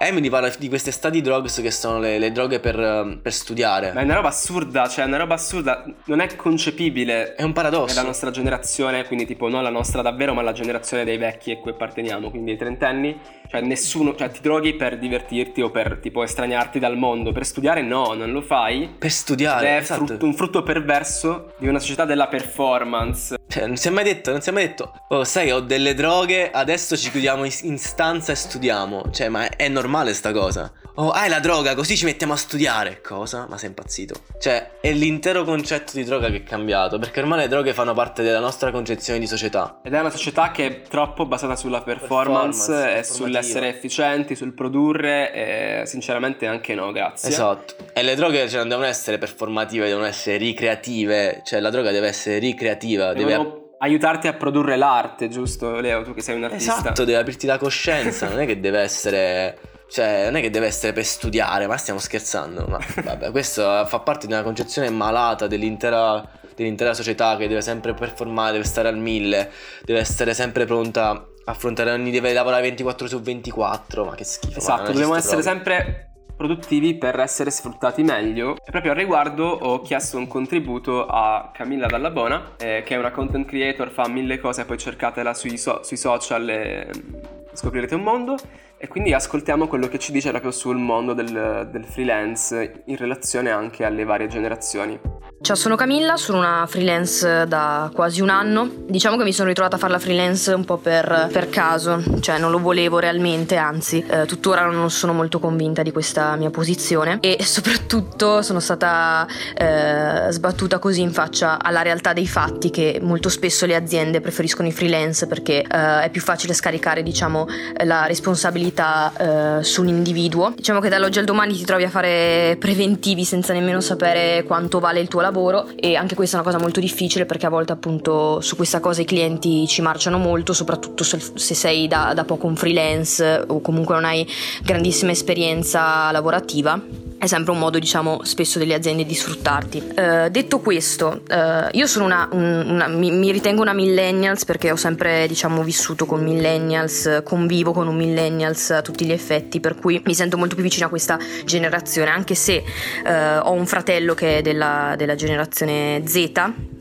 Emily 0.06 0.28
parla 0.28 0.50
di 0.58 0.68
queste 0.68 0.90
study 0.90 1.20
drugs 1.20 1.60
che 1.60 1.70
sono 1.70 1.98
le, 1.98 2.18
le 2.18 2.32
droghe 2.32 2.60
per, 2.60 2.78
ehm, 2.78 3.20
per 3.22 3.32
studiare. 3.32 3.92
Ma 3.92 4.00
è 4.00 4.04
una 4.04 4.14
roba 4.14 4.28
assurda, 4.28 4.88
cioè 4.88 5.04
è 5.04 5.06
una 5.06 5.18
roba 5.18 5.34
assurda, 5.34 5.84
non 6.04 6.20
è 6.20 6.34
concepibile 6.36 7.34
È 7.34 7.42
un 7.42 7.52
paradosso. 7.52 7.94
nella 7.94 8.06
nostra 8.06 8.30
generazione, 8.30 9.04
quindi 9.06 9.26
tipo 9.26 9.48
non 9.48 9.62
la 9.62 9.70
nostra 9.70 10.02
davvero, 10.02 10.34
ma 10.34 10.42
la 10.42 10.52
generazione 10.52 11.04
dei 11.04 11.16
vecchi 11.18 11.52
a 11.52 11.56
cui 11.58 11.70
apparteniamo, 11.70 12.30
quindi 12.30 12.52
ai 12.52 12.56
trentenni, 12.56 13.18
cioè 13.48 13.60
nessuno, 13.60 14.14
cioè 14.14 14.30
ti 14.30 14.40
droghi 14.40 14.74
per 14.74 14.98
divertirti 14.98 15.60
o 15.62 15.70
per 15.70 15.98
tipo 16.00 16.22
estraniarti 16.22 16.78
dal 16.78 16.96
mondo, 16.96 17.32
per 17.32 17.44
studiare 17.44 17.82
no, 17.82 18.14
non 18.14 18.32
lo 18.32 18.40
fai. 18.42 18.88
Per 18.98 19.08
Ed 19.08 19.14
studiare, 19.14 19.68
è 19.68 19.76
esatto. 19.76 20.06
frutto- 20.06 20.24
un 20.24 20.34
frutto 20.34 20.62
perverso 20.62 21.52
di 21.58 21.68
una 21.68 21.78
società 21.78 22.04
della 22.04 22.28
performance. 22.28 23.36
Cioè, 23.46 23.66
non 23.66 23.76
si 23.76 23.88
è 23.88 23.90
mai 23.90 24.04
detto, 24.04 24.30
non 24.30 24.40
si 24.40 24.48
è 24.48 24.52
mai 24.52 24.66
detto. 24.68 24.92
Oh, 25.08 25.24
sai, 25.24 25.50
ho 25.50 25.60
delle 25.60 25.94
droghe, 25.94 26.50
adesso 26.50 26.96
ci 26.96 27.10
chiudiamo 27.10 27.44
in, 27.44 27.52
in 27.62 27.78
stanza 27.78 28.32
e 28.32 28.34
studiamo. 28.34 29.10
Cioè, 29.10 29.28
ma 29.28 29.46
è, 29.46 29.56
è 29.56 29.68
normale 29.92 30.14
sta 30.14 30.32
cosa. 30.32 30.72
Oh, 30.96 31.10
hai 31.10 31.28
la 31.28 31.38
droga, 31.38 31.74
così 31.74 31.96
ci 31.96 32.06
mettiamo 32.06 32.32
a 32.32 32.36
studiare. 32.36 33.00
Cosa? 33.02 33.46
Ma 33.48 33.58
sei 33.58 33.68
impazzito. 33.68 34.14
Cioè, 34.38 34.78
è 34.80 34.90
l'intero 34.92 35.44
concetto 35.44 35.92
di 35.94 36.04
droga 36.04 36.30
che 36.30 36.36
è 36.36 36.42
cambiato. 36.42 36.98
Perché 36.98 37.20
ormai 37.20 37.40
le 37.40 37.48
droghe 37.48 37.74
fanno 37.74 37.92
parte 37.92 38.22
della 38.22 38.40
nostra 38.40 38.70
concezione 38.70 39.18
di 39.18 39.26
società. 39.26 39.80
Ed 39.84 39.92
è 39.92 40.00
una 40.00 40.10
società 40.10 40.50
che 40.50 40.66
è 40.66 40.82
troppo 40.82 41.26
basata 41.26 41.56
sulla 41.56 41.82
performance, 41.82 42.72
Performance, 42.72 42.98
e 42.98 43.04
sull'essere 43.04 43.68
efficienti, 43.68 44.34
sul 44.34 44.54
produrre 44.54 45.32
e 45.32 45.86
sinceramente 45.86 46.46
anche 46.46 46.74
no, 46.74 46.90
grazie. 46.90 47.28
Esatto. 47.28 47.74
E 47.92 48.02
le 48.02 48.14
droghe 48.14 48.48
cioè, 48.48 48.60
non 48.60 48.68
devono 48.68 48.86
essere 48.86 49.18
performative, 49.18 49.86
devono 49.86 50.06
essere 50.06 50.38
ricreative. 50.38 51.42
Cioè, 51.44 51.60
la 51.60 51.70
droga 51.70 51.90
deve 51.90 52.08
essere 52.08 52.38
ricreativa. 52.38 53.12
Deve 53.12 53.30
Devono 53.32 53.60
aiutarti 53.78 54.28
a 54.28 54.34
produrre 54.34 54.76
l'arte, 54.76 55.28
giusto 55.28 55.80
Leo, 55.80 56.02
tu 56.02 56.14
che 56.14 56.22
sei 56.22 56.36
un 56.36 56.44
artista. 56.44 56.78
Esatto, 56.78 57.04
deve 57.04 57.18
aprirti 57.18 57.46
la 57.46 57.58
coscienza, 57.58 58.28
non 58.28 58.40
è 58.40 58.46
che 58.46 58.60
deve 58.60 58.80
essere. 58.80 59.58
Cioè, 59.92 60.24
non 60.24 60.36
è 60.36 60.40
che 60.40 60.48
deve 60.48 60.64
essere 60.64 60.94
per 60.94 61.04
studiare, 61.04 61.66
ma 61.66 61.76
stiamo 61.76 62.00
scherzando. 62.00 62.64
Ma 62.66 62.78
vabbè, 63.04 63.30
questo 63.30 63.62
fa 63.84 63.98
parte 63.98 64.26
di 64.26 64.32
una 64.32 64.42
concezione 64.42 64.88
malata 64.88 65.46
dell'intera, 65.46 66.26
dell'intera 66.54 66.94
società 66.94 67.36
che 67.36 67.46
deve 67.46 67.60
sempre 67.60 67.92
performare, 67.92 68.52
deve 68.52 68.64
stare 68.64 68.88
al 68.88 68.96
mille, 68.96 69.50
deve 69.84 69.98
essere 69.98 70.32
sempre 70.32 70.64
pronta 70.64 71.10
a 71.10 71.26
affrontare 71.44 71.92
ogni. 71.92 72.10
deve 72.10 72.32
lavorare 72.32 72.62
24 72.62 73.06
su 73.06 73.20
24. 73.20 74.04
Ma 74.06 74.14
che 74.14 74.24
schifo. 74.24 74.58
Esatto, 74.58 74.92
dobbiamo 74.92 75.14
essere 75.14 75.42
proprio. 75.42 75.52
sempre 75.52 76.12
produttivi 76.38 76.96
per 76.96 77.20
essere 77.20 77.50
sfruttati 77.50 78.02
meglio. 78.02 78.56
E 78.64 78.70
proprio 78.70 78.92
al 78.92 78.96
riguardo 78.96 79.44
ho 79.44 79.82
chiesto 79.82 80.16
un 80.16 80.26
contributo 80.26 81.04
a 81.04 81.50
Camilla 81.52 81.86
Dallabona, 81.86 82.54
eh, 82.56 82.82
che 82.82 82.94
è 82.94 82.98
una 82.98 83.10
content 83.10 83.46
creator, 83.46 83.90
fa 83.90 84.08
mille 84.08 84.40
cose, 84.40 84.64
poi 84.64 84.78
cercatela 84.78 85.34
sui, 85.34 85.58
so- 85.58 85.82
sui 85.82 85.98
social 85.98 86.48
e 86.48 86.88
mm, 86.96 87.14
scoprirete 87.52 87.94
un 87.94 88.02
mondo. 88.02 88.36
E 88.84 88.88
quindi 88.88 89.12
ascoltiamo 89.12 89.68
quello 89.68 89.86
che 89.86 90.00
ci 90.00 90.10
dice 90.10 90.30
proprio 90.30 90.50
sul 90.50 90.76
mondo 90.76 91.14
del, 91.14 91.68
del 91.70 91.84
freelance 91.84 92.82
in 92.86 92.96
relazione 92.96 93.52
anche 93.52 93.84
alle 93.84 94.02
varie 94.02 94.26
generazioni. 94.26 94.98
Ciao, 95.40 95.56
sono 95.56 95.74
Camilla, 95.74 96.16
sono 96.16 96.38
una 96.38 96.66
freelance 96.68 97.46
da 97.46 97.90
quasi 97.92 98.20
un 98.20 98.28
anno. 98.28 98.68
Diciamo 98.86 99.16
che 99.16 99.24
mi 99.24 99.32
sono 99.32 99.48
ritrovata 99.48 99.76
a 99.76 99.78
fare 99.78 99.92
la 99.92 99.98
freelance 99.98 100.52
un 100.52 100.64
po' 100.64 100.78
per, 100.78 101.28
per 101.32 101.48
caso, 101.48 102.02
cioè 102.20 102.38
non 102.38 102.50
lo 102.50 102.58
volevo 102.60 102.98
realmente, 103.00 103.56
anzi, 103.56 104.04
eh, 104.08 104.24
tuttora 104.26 104.64
non 104.66 104.90
sono 104.90 105.12
molto 105.12 105.40
convinta 105.40 105.82
di 105.82 105.90
questa 105.90 106.36
mia 106.36 106.50
posizione 106.50 107.18
e 107.20 107.38
soprattutto 107.42 108.42
sono 108.42 108.60
stata 108.60 109.26
eh, 109.56 110.30
sbattuta 110.30 110.78
così 110.78 111.00
in 111.00 111.12
faccia 111.12 111.60
alla 111.60 111.82
realtà 111.82 112.12
dei 112.12 112.28
fatti 112.28 112.70
che 112.70 113.00
molto 113.02 113.28
spesso 113.28 113.66
le 113.66 113.74
aziende 113.74 114.20
preferiscono 114.20 114.68
i 114.68 114.72
freelance 114.72 115.26
perché 115.26 115.62
eh, 115.62 116.02
è 116.02 116.08
più 116.10 116.20
facile 116.20 116.52
scaricare, 116.52 117.02
diciamo, 117.02 117.46
la 117.84 118.06
responsabilità 118.06 118.71
responsabilità 118.72 119.58
eh, 119.58 119.64
su 119.64 119.82
un 119.82 119.88
individuo. 119.88 120.52
Diciamo 120.56 120.80
che 120.80 120.88
dall'oggi 120.88 121.18
al 121.18 121.24
domani 121.24 121.54
ti 121.54 121.64
trovi 121.64 121.84
a 121.84 121.90
fare 121.90 122.56
preventivi 122.58 123.24
senza 123.24 123.52
nemmeno 123.52 123.80
sapere 123.80 124.42
quanto 124.44 124.80
vale 124.80 125.00
il 125.00 125.08
tuo 125.08 125.20
lavoro 125.20 125.68
e 125.76 125.94
anche 125.94 126.14
questa 126.14 126.36
è 126.36 126.40
una 126.40 126.50
cosa 126.50 126.60
molto 126.60 126.80
difficile 126.80 127.26
perché 127.26 127.46
a 127.46 127.50
volte 127.50 127.72
appunto 127.72 128.40
su 128.40 128.56
questa 128.56 128.80
cosa 128.80 129.02
i 129.02 129.04
clienti 129.04 129.66
ci 129.68 129.82
marciano 129.82 130.18
molto, 130.18 130.52
soprattutto 130.52 131.04
se, 131.04 131.20
se 131.34 131.54
sei 131.54 131.86
da, 131.86 132.12
da 132.14 132.24
poco 132.24 132.46
un 132.46 132.56
freelance 132.56 133.44
o 133.46 133.60
comunque 133.60 133.94
non 133.94 134.04
hai 134.04 134.26
grandissima 134.62 135.12
esperienza 135.12 136.10
lavorativa 136.10 136.80
è 137.22 137.28
sempre 137.28 137.52
un 137.52 137.60
modo, 137.60 137.78
diciamo, 137.78 138.24
spesso 138.24 138.58
delle 138.58 138.74
aziende 138.74 139.06
di 139.06 139.14
sfruttarti. 139.14 139.92
Uh, 139.96 140.28
detto 140.28 140.58
questo, 140.58 141.22
uh, 141.28 141.68
io 141.70 141.86
sono 141.86 142.04
una, 142.04 142.28
una 142.32 142.88
mi, 142.88 143.12
mi, 143.12 143.30
ritengo 143.30 143.62
una 143.62 143.72
millennials 143.72 144.44
perché 144.44 144.72
ho 144.72 144.76
sempre, 144.76 145.28
diciamo, 145.28 145.62
vissuto 145.62 146.04
con 146.04 146.20
millennials, 146.20 147.20
convivo 147.22 147.70
con 147.70 147.86
un 147.86 147.94
millennials 147.94 148.61
a 148.70 148.82
tutti 148.82 149.04
gli 149.04 149.12
effetti, 149.12 149.60
per 149.60 149.74
cui 149.74 150.00
mi 150.04 150.14
sento 150.14 150.36
molto 150.36 150.54
più 150.54 150.64
vicina 150.64 150.86
a 150.86 150.88
questa 150.88 151.18
generazione, 151.44 152.10
anche 152.10 152.34
se 152.34 152.62
uh, 153.04 153.08
ho 153.42 153.52
un 153.52 153.66
fratello 153.66 154.14
che 154.14 154.38
è 154.38 154.42
della, 154.42 154.94
della 154.96 155.14
generazione 155.14 156.02
Z 156.06 156.30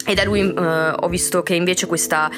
e 0.05 0.13
da 0.13 0.23
lui 0.23 0.41
ho 0.41 1.07
visto 1.07 1.43
che 1.43 1.55
invece 1.55 1.87
questa, 1.87 2.29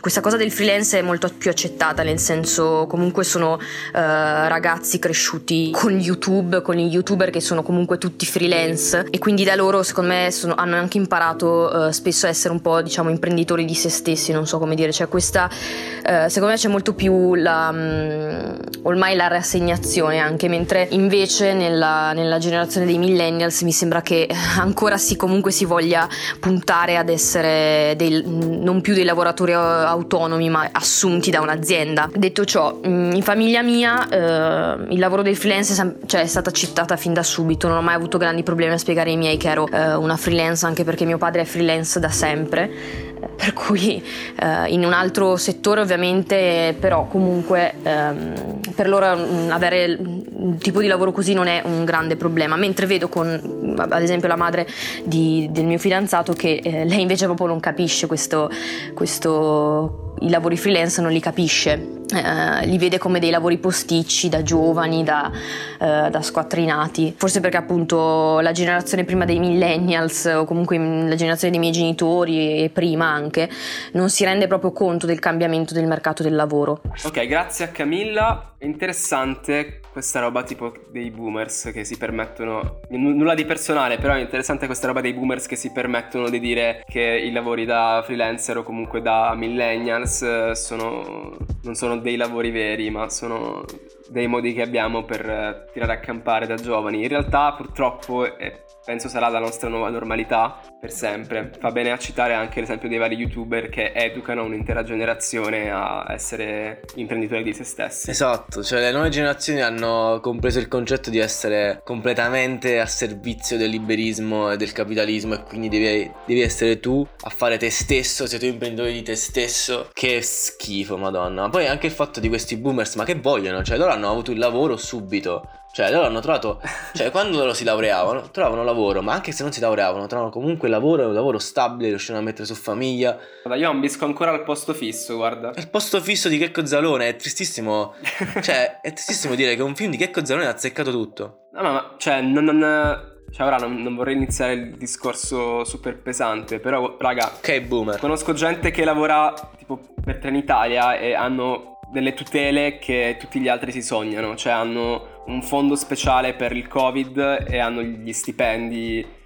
questa, 0.00 0.20
cosa 0.20 0.36
del 0.36 0.52
freelance 0.52 0.98
è 0.98 1.02
molto 1.02 1.28
più 1.36 1.50
accettata, 1.50 2.02
nel 2.02 2.18
senso 2.18 2.86
comunque 2.88 3.24
sono 3.24 3.58
ragazzi 3.92 4.98
cresciuti 4.98 5.70
con 5.72 5.98
YouTube, 5.98 6.62
con 6.62 6.76
gli 6.76 6.92
youtuber 6.92 7.30
che 7.30 7.40
sono 7.40 7.62
comunque 7.62 7.98
tutti 7.98 8.26
freelance. 8.26 9.06
E 9.10 9.18
quindi 9.18 9.44
da 9.44 9.54
loro 9.54 9.82
secondo 9.82 10.12
me 10.12 10.30
sono, 10.30 10.54
hanno 10.54 10.76
anche 10.76 10.98
imparato 10.98 11.70
uh, 11.72 11.90
spesso 11.90 12.26
a 12.26 12.28
essere 12.28 12.52
un 12.52 12.60
po' 12.60 12.82
diciamo 12.82 13.10
imprenditori 13.10 13.64
di 13.64 13.74
se 13.74 13.88
stessi, 13.88 14.32
non 14.32 14.46
so 14.46 14.58
come 14.58 14.74
dire, 14.74 14.92
cioè 14.92 15.08
questa 15.08 15.48
uh, 15.48 16.28
secondo 16.28 16.48
me 16.48 16.56
c'è 16.56 16.68
molto 16.68 16.94
più 16.94 17.34
la, 17.34 17.70
um, 17.72 18.56
ormai 18.82 19.16
la 19.16 19.28
rassegnazione 19.28 20.18
anche, 20.18 20.48
mentre 20.48 20.88
invece 20.90 21.52
nella, 21.52 22.12
nella 22.12 22.38
generazione 22.38 22.86
dei 22.86 22.98
millennials 22.98 23.62
mi 23.62 23.72
sembra 23.72 24.02
che 24.02 24.28
ancora 24.58 24.96
si 24.98 25.16
comunque 25.16 25.50
si 25.50 25.64
voglia 25.64 26.08
puntare 26.40 26.91
ad 26.96 27.08
essere 27.08 27.94
dei, 27.96 28.22
non 28.26 28.80
più 28.80 28.94
dei 28.94 29.04
lavoratori 29.04 29.52
autonomi 29.52 30.48
ma 30.48 30.68
assunti 30.72 31.30
da 31.30 31.40
un'azienda. 31.40 32.08
Detto 32.14 32.44
ciò, 32.44 32.80
mm, 32.86 33.12
in 33.12 33.22
famiglia 33.22 33.62
mia 33.62 34.06
uh, 34.06 34.92
il 34.92 34.98
lavoro 34.98 35.22
del 35.22 35.36
freelance 35.36 35.80
è, 35.80 36.06
cioè, 36.06 36.22
è 36.22 36.26
stata 36.26 36.50
accettata 36.50 36.96
fin 36.96 37.12
da 37.12 37.22
subito, 37.22 37.68
non 37.68 37.78
ho 37.78 37.82
mai 37.82 37.94
avuto 37.94 38.18
grandi 38.18 38.42
problemi 38.42 38.74
a 38.74 38.78
spiegare 38.78 39.10
ai 39.10 39.16
miei 39.16 39.36
che 39.36 39.48
ero 39.48 39.68
eh, 39.68 39.94
una 39.94 40.16
freelance 40.16 40.66
anche 40.66 40.84
perché 40.84 41.04
mio 41.04 41.18
padre 41.18 41.42
è 41.42 41.44
freelance 41.44 41.98
da 42.00 42.10
sempre, 42.10 42.70
eh, 42.70 43.11
per 43.36 43.52
cui 43.52 44.02
eh, 44.40 44.72
in 44.72 44.84
un 44.84 44.92
altro 44.92 45.36
settore 45.36 45.80
ovviamente, 45.80 46.74
però 46.78 47.06
comunque 47.06 47.74
ehm, 47.82 48.60
per 48.74 48.88
loro 48.88 49.16
mm, 49.16 49.50
avere 49.50 49.98
un 49.98 50.56
tipo 50.58 50.80
di 50.80 50.86
lavoro 50.86 51.12
così 51.12 51.34
non 51.34 51.46
è 51.46 51.62
un 51.64 51.84
grande 51.84 52.16
problema, 52.16 52.56
mentre 52.56 52.86
vedo 52.86 53.08
con 53.08 53.76
ad 53.76 54.02
esempio 54.02 54.28
la 54.28 54.36
madre 54.36 54.66
di, 55.04 55.48
del 55.50 55.64
mio 55.64 55.78
fidanzato 55.78 56.32
che 56.32 56.60
eh, 56.62 56.84
lei 56.84 57.00
invece 57.00 57.26
proprio 57.26 57.46
non 57.46 57.60
capisce 57.60 58.06
questo, 58.06 58.50
questo 58.94 60.14
i 60.20 60.30
lavori 60.30 60.56
freelance 60.56 61.00
non 61.00 61.10
li 61.10 61.20
capisce, 61.20 62.01
eh, 62.12 62.66
li 62.66 62.78
vede 62.78 62.98
come 62.98 63.18
dei 63.18 63.30
lavori 63.30 63.58
posticci 63.58 64.28
da 64.28 64.42
giovani, 64.42 65.02
da, 65.02 65.30
eh, 65.78 66.10
da, 66.10 66.22
squattrinati. 66.22 67.14
Forse 67.16 67.40
perché 67.40 67.56
appunto 67.56 68.40
la 68.40 68.52
generazione 68.52 69.04
prima 69.04 69.24
dei 69.24 69.38
millennials 69.38 70.26
o 70.26 70.44
comunque 70.44 70.78
la 70.78 71.14
generazione 71.14 71.52
dei 71.52 71.60
miei 71.60 71.72
genitori 71.72 72.64
e 72.64 72.70
prima 72.70 73.06
anche 73.06 73.48
non 73.92 74.10
si 74.10 74.24
rende 74.24 74.46
proprio 74.46 74.72
conto 74.72 75.06
del 75.06 75.18
cambiamento 75.18 75.74
del 75.74 75.86
mercato 75.86 76.22
del 76.22 76.34
lavoro. 76.34 76.80
Ok, 77.04 77.26
grazie 77.26 77.64
a 77.64 77.68
Camilla. 77.68 78.54
Interessante 78.58 79.80
questa 79.92 80.20
roba 80.20 80.42
tipo 80.42 80.72
dei 80.90 81.10
boomers 81.10 81.70
che 81.72 81.84
si 81.84 81.98
permettono 81.98 82.80
n- 82.90 83.16
nulla 83.16 83.34
di 83.34 83.44
personale 83.44 83.98
però 83.98 84.14
è 84.14 84.20
interessante 84.20 84.64
questa 84.64 84.86
roba 84.86 85.02
dei 85.02 85.12
boomers 85.12 85.46
che 85.46 85.54
si 85.54 85.70
permettono 85.70 86.30
di 86.30 86.40
dire 86.40 86.82
che 86.88 87.00
i 87.00 87.30
lavori 87.30 87.66
da 87.66 88.00
freelancer 88.02 88.56
o 88.56 88.62
comunque 88.62 89.02
da 89.02 89.34
millennials 89.34 90.22
eh, 90.22 90.54
sono, 90.54 91.36
non 91.62 91.74
sono 91.74 91.98
dei 92.02 92.16
lavori 92.16 92.50
veri 92.50 92.90
ma 92.90 93.08
sono 93.08 93.64
dei 94.08 94.26
modi 94.26 94.52
che 94.52 94.62
abbiamo 94.62 95.04
per 95.04 95.28
eh, 95.28 95.70
tirare 95.72 95.94
a 95.94 96.00
campare 96.00 96.46
da 96.46 96.56
giovani. 96.56 97.02
In 97.02 97.08
realtà 97.08 97.54
purtroppo 97.54 98.36
è 98.36 98.62
penso 98.84 99.08
sarà 99.08 99.28
la 99.28 99.38
nostra 99.38 99.68
nuova 99.68 99.88
normalità 99.90 100.60
per 100.80 100.90
sempre. 100.90 101.50
Fa 101.58 101.70
bene 101.70 101.92
a 101.92 101.98
citare 101.98 102.34
anche 102.34 102.60
l'esempio 102.60 102.88
dei 102.88 102.98
vari 102.98 103.16
youtuber 103.16 103.68
che 103.68 103.92
educano 103.92 104.44
un'intera 104.44 104.82
generazione 104.82 105.70
a 105.70 106.06
essere 106.08 106.80
imprenditori 106.96 107.42
di 107.42 107.52
se 107.52 107.64
stessi. 107.64 108.10
Esatto, 108.10 108.62
cioè 108.62 108.80
le 108.80 108.92
nuove 108.92 109.08
generazioni 109.08 109.60
hanno 109.60 110.18
compreso 110.20 110.58
il 110.58 110.68
concetto 110.68 111.10
di 111.10 111.18
essere 111.18 111.80
completamente 111.84 112.80
a 112.80 112.86
servizio 112.86 113.56
del 113.56 113.70
liberismo 113.70 114.50
e 114.50 114.56
del 114.56 114.72
capitalismo 114.72 115.34
e 115.34 115.42
quindi 115.44 115.68
devi, 115.68 116.10
devi 116.26 116.40
essere 116.40 116.80
tu 116.80 117.06
a 117.20 117.30
fare 117.30 117.58
te 117.58 117.70
stesso, 117.70 118.26
sei 118.26 118.38
tu 118.38 118.46
imprenditore 118.46 118.92
di 118.92 119.02
te 119.02 119.14
stesso. 119.14 119.90
Che 119.92 120.20
schifo, 120.22 120.96
madonna. 120.96 121.42
Ma 121.42 121.48
poi 121.48 121.66
anche 121.66 121.86
il 121.86 121.92
fatto 121.92 122.20
di 122.20 122.28
questi 122.28 122.56
boomers, 122.56 122.96
ma 122.96 123.04
che 123.04 123.14
vogliono? 123.14 123.62
Cioè 123.62 123.76
loro 123.76 123.92
hanno 123.92 124.10
avuto 124.10 124.32
il 124.32 124.38
lavoro 124.38 124.76
subito 124.76 125.60
cioè, 125.72 125.90
loro 125.90 126.04
hanno 126.04 126.20
trovato, 126.20 126.60
cioè, 126.92 127.10
quando 127.10 127.38
loro 127.38 127.54
si 127.54 127.64
laureavano, 127.64 128.30
trovavano 128.30 128.62
lavoro, 128.62 129.00
ma 129.00 129.14
anche 129.14 129.32
se 129.32 129.42
non 129.42 129.52
si 129.52 129.60
laureavano, 129.60 130.06
trovavano 130.06 130.30
comunque 130.30 130.68
lavoro, 130.68 131.06
un 131.06 131.14
lavoro 131.14 131.38
stabile, 131.38 131.88
riuscivano 131.88 132.20
a 132.20 132.24
mettere 132.24 132.44
su 132.44 132.54
famiglia. 132.54 133.18
Guarda, 133.42 133.58
io 133.58 133.70
ambisco 133.70 134.04
ancora 134.04 134.32
al 134.32 134.42
posto 134.42 134.74
fisso, 134.74 135.16
guarda. 135.16 135.52
Il 135.56 135.70
posto 135.70 136.02
fisso 136.02 136.28
di 136.28 136.36
Checco 136.36 136.66
Zalone 136.66 137.08
è 137.08 137.16
tristissimo. 137.16 137.94
cioè, 138.42 138.80
è 138.82 138.92
tristissimo 138.92 139.34
dire 139.34 139.56
che 139.56 139.62
un 139.62 139.74
film 139.74 139.90
di 139.90 139.96
Checco 139.96 140.22
Zalone 140.22 140.46
ha 140.46 140.50
azzeccato 140.50 140.90
tutto. 140.90 141.48
No, 141.52 141.62
ma, 141.62 141.94
cioè, 141.96 142.20
non, 142.20 142.44
non 142.44 143.24
cioè, 143.30 143.46
ora 143.46 143.56
non, 143.56 143.82
non, 143.82 143.94
vorrei 143.94 144.14
iniziare 144.14 144.52
il 144.52 144.76
discorso 144.76 145.64
super 145.64 145.96
pesante, 145.96 146.60
però, 146.60 146.96
raga. 146.98 147.32
Ok, 147.34 147.60
boomer. 147.62 147.98
Conosco 147.98 148.34
gente 148.34 148.70
che 148.70 148.84
lavora 148.84 149.32
tipo 149.56 149.80
per 150.04 150.18
Trenitalia 150.18 150.98
e 150.98 151.14
hanno 151.14 151.78
delle 151.90 152.12
tutele 152.12 152.78
che 152.78 153.16
tutti 153.18 153.40
gli 153.40 153.48
altri 153.48 153.72
si 153.72 153.80
sognano. 153.80 154.36
Cioè, 154.36 154.52
hanno 154.52 155.11
un 155.26 155.42
fondo 155.42 155.76
speciale 155.76 156.34
per 156.34 156.52
il 156.56 156.68
Covid 156.68 157.46
e 157.48 157.58
hanno 157.58 157.82
gli 157.82 158.12
stipendi 158.12 159.20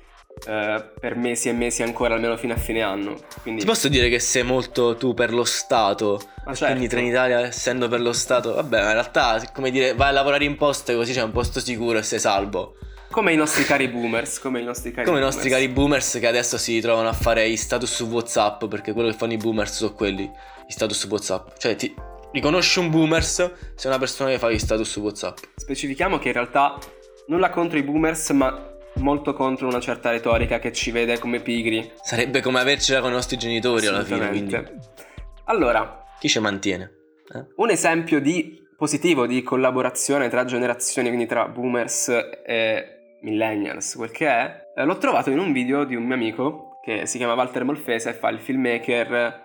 eh, 0.47 0.85
per 1.01 1.17
mesi 1.17 1.49
e 1.49 1.53
mesi 1.53 1.83
ancora, 1.83 2.15
almeno 2.15 2.37
fino 2.37 2.53
a 2.53 2.57
fine 2.59 2.83
anno. 2.83 3.17
Quindi... 3.43 3.61
Ti 3.61 3.67
posso 3.67 3.89
dire 3.89 4.09
che 4.09 4.19
sei 4.19 4.43
molto 4.43 4.97
tu 4.97 5.15
per 5.15 5.33
lo 5.33 5.45
Stato. 5.45 6.21
Ma 6.45 6.55
certo. 6.55 6.75
Quindi 6.75 6.89
Trenitalia 6.89 7.41
essendo 7.41 7.89
per 7.89 8.01
lo 8.01 8.13
Stato, 8.13 8.55
vabbè, 8.55 8.79
in 8.79 8.93
realtà, 8.93 9.43
come 9.53 9.71
dire, 9.71 9.95
vai 9.95 10.09
a 10.09 10.13
lavorare 10.13 10.45
in 10.45 10.57
posto 10.57 10.95
così 10.95 11.13
c'è 11.13 11.23
un 11.23 11.33
posto 11.33 11.61
sicuro 11.61 11.99
e 11.99 12.03
sei 12.03 12.19
salvo. 12.19 12.77
Come 13.11 13.33
i 13.33 13.37
nostri 13.37 13.65
cari 13.65 13.89
boomers, 13.89 14.41
come 14.41 14.61
i 14.61 14.65
nostri 14.65 14.91
cari 14.91 15.07
Come 15.07 15.21
boomers. 15.21 15.33
i 15.33 15.37
nostri 15.37 15.51
cari 15.51 15.69
boomers 15.69 16.19
che 16.21 16.27
adesso 16.27 16.59
si 16.59 16.81
trovano 16.81 17.09
a 17.09 17.15
fare 17.15 17.47
i 17.47 17.57
status 17.57 17.95
su 17.95 18.05
WhatsApp, 18.07 18.67
perché 18.67 18.93
quello 18.93 19.09
che 19.09 19.17
fanno 19.17 19.33
i 19.33 19.39
boomers 19.39 19.73
sono 19.73 19.95
quelli, 19.95 20.25
i 20.25 20.73
status 20.73 20.99
su 20.99 21.09
WhatsApp. 21.09 21.57
Cioè, 21.57 21.77
ti, 21.77 21.95
riconosci 22.37 22.81
un 22.81 22.91
boomers 22.91 23.53
se 23.75 23.89
una 23.89 23.99
persona 23.99 24.29
che 24.29 24.39
fa 24.39 24.51
gli 24.51 24.59
status 24.59 24.91
su 24.91 25.01
WhatsApp. 25.01 25.39
Specifichiamo 25.55 26.19
che 26.19 26.29
in 26.29 26.35
realtà 26.35 26.79
nulla 27.29 27.49
contro 27.49 27.79
i 27.79 27.83
boomers, 27.83 28.31
ma 28.31 28.75
molto 28.97 29.33
contro 29.33 29.67
una 29.67 29.81
certa 29.81 30.11
retorica 30.11 30.59
che 30.59 30.71
ci 30.71 30.91
vede 30.91 31.19
come 31.19 31.41
pigri. 31.41 31.93
Sarebbe 32.03 32.43
come 32.43 32.61
avercela 32.61 33.01
con 33.01 33.11
i 33.11 33.15
nostri 33.15 33.39
genitori 33.39 33.87
alla 33.87 34.05
fine, 34.05 34.29
quindi. 34.29 34.63
Allora, 35.45 36.05
chi 36.19 36.29
ci 36.29 36.39
mantiene? 36.39 36.93
Eh? 37.33 37.47
Un 37.57 37.71
esempio 37.71 38.21
di 38.21 38.63
positivo 38.77 39.27
di 39.27 39.43
collaborazione 39.43 40.29
tra 40.29 40.45
generazioni, 40.45 41.09
quindi 41.09 41.27
tra 41.27 41.49
boomers 41.49 42.09
e 42.45 43.19
millennials, 43.23 43.95
quel 43.97 44.11
che 44.11 44.27
è, 44.27 44.73
eh, 44.77 44.85
l'ho 44.85 44.99
trovato 44.99 45.31
in 45.31 45.39
un 45.39 45.53
video 45.53 45.85
di 45.85 45.95
un 45.95 46.05
mio 46.05 46.15
amico 46.15 46.79
che 46.85 47.07
si 47.07 47.17
chiama 47.17 47.33
Walter 47.33 47.65
Molfese 47.65 48.11
e 48.11 48.13
fa 48.13 48.29
il 48.29 48.39
filmmaker 48.39 49.43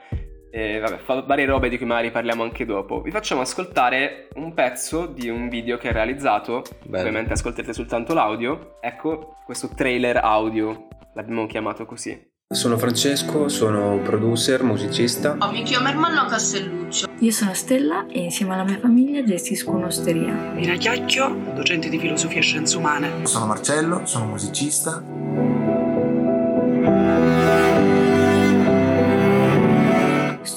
e 0.51 0.79
vabbè, 0.79 0.97
fa 0.97 1.21
varie 1.21 1.45
robe 1.45 1.69
di 1.69 1.77
cui 1.77 1.85
magari 1.85 2.11
parliamo 2.11 2.43
anche 2.43 2.65
dopo. 2.65 3.01
Vi 3.01 3.09
facciamo 3.09 3.41
ascoltare 3.41 4.27
un 4.35 4.53
pezzo 4.53 5.05
di 5.05 5.29
un 5.29 5.47
video 5.47 5.77
che 5.77 5.89
ha 5.89 5.93
realizzato. 5.93 6.63
Bello. 6.83 6.99
Ovviamente 6.99 7.33
ascolterete 7.33 7.73
soltanto 7.73 8.13
l'audio. 8.13 8.77
Ecco 8.81 9.37
questo 9.45 9.69
trailer 9.73 10.17
audio, 10.17 10.87
l'abbiamo 11.13 11.47
chiamato 11.47 11.85
così. 11.85 12.29
Sono 12.51 12.77
Francesco, 12.77 13.47
sono 13.47 13.99
producer, 13.99 14.61
musicista. 14.61 15.37
Oh, 15.39 15.51
mi 15.51 15.63
chiamo 15.63 15.87
Ermanno 15.87 16.25
Castelluccio. 16.25 17.07
Io 17.19 17.31
sono 17.31 17.53
Stella 17.53 18.07
e 18.07 18.19
insieme 18.23 18.53
alla 18.53 18.65
mia 18.65 18.77
famiglia 18.77 19.23
gestisco 19.23 19.71
un'osteria. 19.71 20.33
Mina 20.53 20.75
Chiacchio, 20.75 21.33
docente 21.55 21.87
di 21.87 21.97
filosofia 21.97 22.39
e 22.39 22.41
scienze 22.41 22.75
umane. 22.75 23.25
Sono 23.25 23.45
Marcello, 23.45 24.05
sono 24.05 24.25
musicista. 24.25 25.01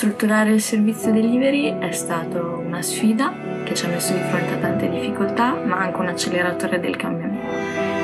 Strutturare 0.05 0.51
il 0.51 0.61
servizio 0.61 1.11
delivery 1.12 1.79
è 1.79 1.90
stato 1.93 2.62
una 2.62 2.83
sfida 2.83 3.33
che 3.64 3.73
ci 3.73 3.87
ha 3.87 3.88
messo 3.88 4.12
di 4.12 4.21
fronte 4.21 4.53
a 4.53 4.57
tante 4.59 4.90
difficoltà, 4.90 5.55
ma 5.55 5.79
anche 5.79 5.99
un 5.99 6.09
acceleratore 6.09 6.79
del 6.79 6.95
cambiamento, 6.95 7.57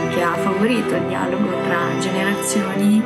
che 0.09 0.23
ha 0.23 0.33
favorito 0.33 0.95
il 0.95 1.03
dialogo 1.09 1.51
tra 1.63 1.99
generazioni 1.99 3.03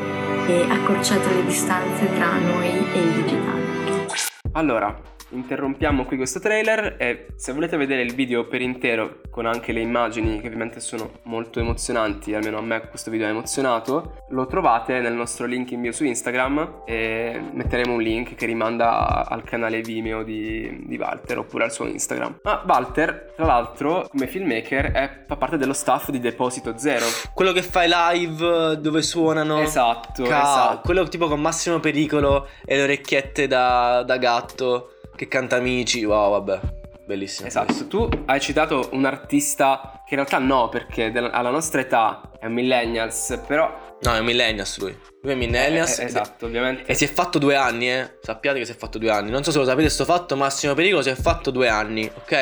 e 0.46 0.64
accorciato 0.70 1.28
le 1.28 1.44
distanze 1.44 2.06
tra 2.14 2.38
noi 2.38 2.68
e 2.68 3.00
il 3.00 3.12
digitale. 3.14 4.06
Allora, 4.52 4.96
interrompiamo 5.34 6.04
qui 6.04 6.16
questo 6.16 6.40
trailer 6.40 6.96
e 6.98 7.26
se 7.36 7.52
volete 7.52 7.76
vedere 7.76 8.02
il 8.02 8.14
video 8.14 8.46
per 8.46 8.60
intero 8.60 9.20
con 9.30 9.46
anche 9.46 9.72
le 9.72 9.80
immagini 9.80 10.40
che 10.40 10.46
ovviamente 10.46 10.80
sono 10.80 11.10
molto 11.24 11.60
emozionanti, 11.60 12.34
almeno 12.34 12.58
a 12.58 12.62
me 12.62 12.88
questo 12.88 13.10
video 13.10 13.26
ha 13.26 13.30
emozionato, 13.30 14.22
lo 14.28 14.46
trovate 14.46 15.00
nel 15.00 15.12
nostro 15.12 15.46
link 15.46 15.72
in 15.72 15.80
bio 15.80 15.92
su 15.92 16.04
Instagram 16.04 16.82
e 16.86 17.40
metteremo 17.52 17.92
un 17.92 18.00
link 18.00 18.34
che 18.34 18.46
rimanda 18.46 19.26
al 19.28 19.42
canale 19.42 19.80
Vimeo 19.80 20.22
di, 20.22 20.84
di 20.86 20.96
Walter 20.96 21.38
oppure 21.38 21.64
al 21.64 21.72
suo 21.72 21.86
Instagram. 21.86 22.38
Ma 22.42 22.62
Walter, 22.66 23.32
tra 23.34 23.44
l'altro, 23.44 24.06
come 24.08 24.26
filmmaker 24.26 24.92
è, 24.92 25.24
fa 25.26 25.36
parte 25.36 25.56
dello 25.56 25.72
staff 25.72 26.10
di 26.10 26.20
Deposito 26.20 26.78
Zero. 26.78 27.04
Quello 27.34 27.52
che 27.52 27.62
fa 27.62 27.84
i 27.84 27.90
live 27.92 28.78
dove 28.80 29.02
suonano. 29.02 29.60
Esatto, 29.60 30.22
Ca- 30.22 30.42
esatto. 30.42 30.80
Quello 30.84 31.08
tipo 31.08 31.28
con 31.28 31.40
Massimo 31.40 31.80
Pericolo 31.80 32.48
e 32.64 32.76
le 32.76 32.82
orecchiette 32.84 33.46
da, 33.46 34.02
da 34.04 34.16
gatto 34.16 34.93
che 35.24 35.28
canta 35.28 35.56
amici. 35.56 36.04
Wow, 36.04 36.30
vabbè. 36.30 36.60
Bellissimo. 37.06 37.46
Esatto, 37.48 37.86
tu 37.86 38.08
hai 38.26 38.40
citato 38.40 38.88
un 38.92 39.04
artista 39.04 40.02
che 40.06 40.14
in 40.14 40.20
realtà 40.24 40.38
no, 40.38 40.68
perché 40.70 41.10
del- 41.12 41.28
alla 41.32 41.50
nostra 41.50 41.80
età 41.82 42.30
è 42.40 42.46
un 42.46 42.52
millennials, 42.54 43.40
però... 43.46 43.96
No, 44.00 44.14
è 44.14 44.18
un 44.20 44.24
millennials 44.24 44.78
lui. 44.78 44.96
Lui 45.22 45.32
è 45.32 45.34
millennials. 45.36 45.98
Eh, 45.98 46.02
eh, 46.02 46.06
esatto, 46.06 46.46
ovviamente. 46.46 46.84
E 46.90 46.94
si 46.94 47.04
è 47.04 47.08
fatto 47.08 47.38
due 47.38 47.56
anni, 47.56 47.90
eh. 47.90 48.18
Sappiate 48.22 48.58
che 48.58 48.64
si 48.64 48.72
è 48.72 48.74
fatto 48.76 48.98
due 48.98 49.10
anni. 49.10 49.30
Non 49.30 49.42
so 49.44 49.50
se 49.50 49.58
lo 49.58 49.64
sapete 49.64 49.88
sto 49.90 50.04
fatto, 50.06 50.34
Massimo 50.36 50.72
Pericolo 50.74 51.02
si 51.02 51.10
è 51.10 51.14
fatto 51.14 51.50
due 51.50 51.68
anni, 51.68 52.10
ok? 52.14 52.32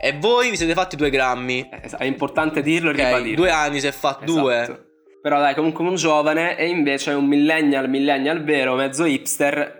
E 0.00 0.16
voi 0.18 0.50
vi 0.50 0.56
siete 0.56 0.74
fatti 0.74 0.94
due 0.94 1.10
grammi. 1.10 1.68
Eh, 1.72 1.88
È 1.98 2.04
importante 2.04 2.62
dirlo 2.62 2.90
e 2.90 2.92
Ok, 2.92 2.98
ribadirlo. 2.98 3.34
due 3.36 3.50
anni 3.50 3.80
si 3.80 3.86
è 3.88 3.92
fatto 3.92 4.24
Esatto. 4.24 4.40
due. 4.40 4.82
Però 5.20 5.38
dai, 5.40 5.54
comunque 5.56 5.84
un 5.84 5.96
giovane 5.96 6.56
e 6.56 6.68
invece 6.68 7.10
un 7.10 7.26
millennial, 7.26 7.88
millennial 7.88 8.44
vero, 8.44 8.76
mezzo 8.76 9.04
hipster 9.04 9.77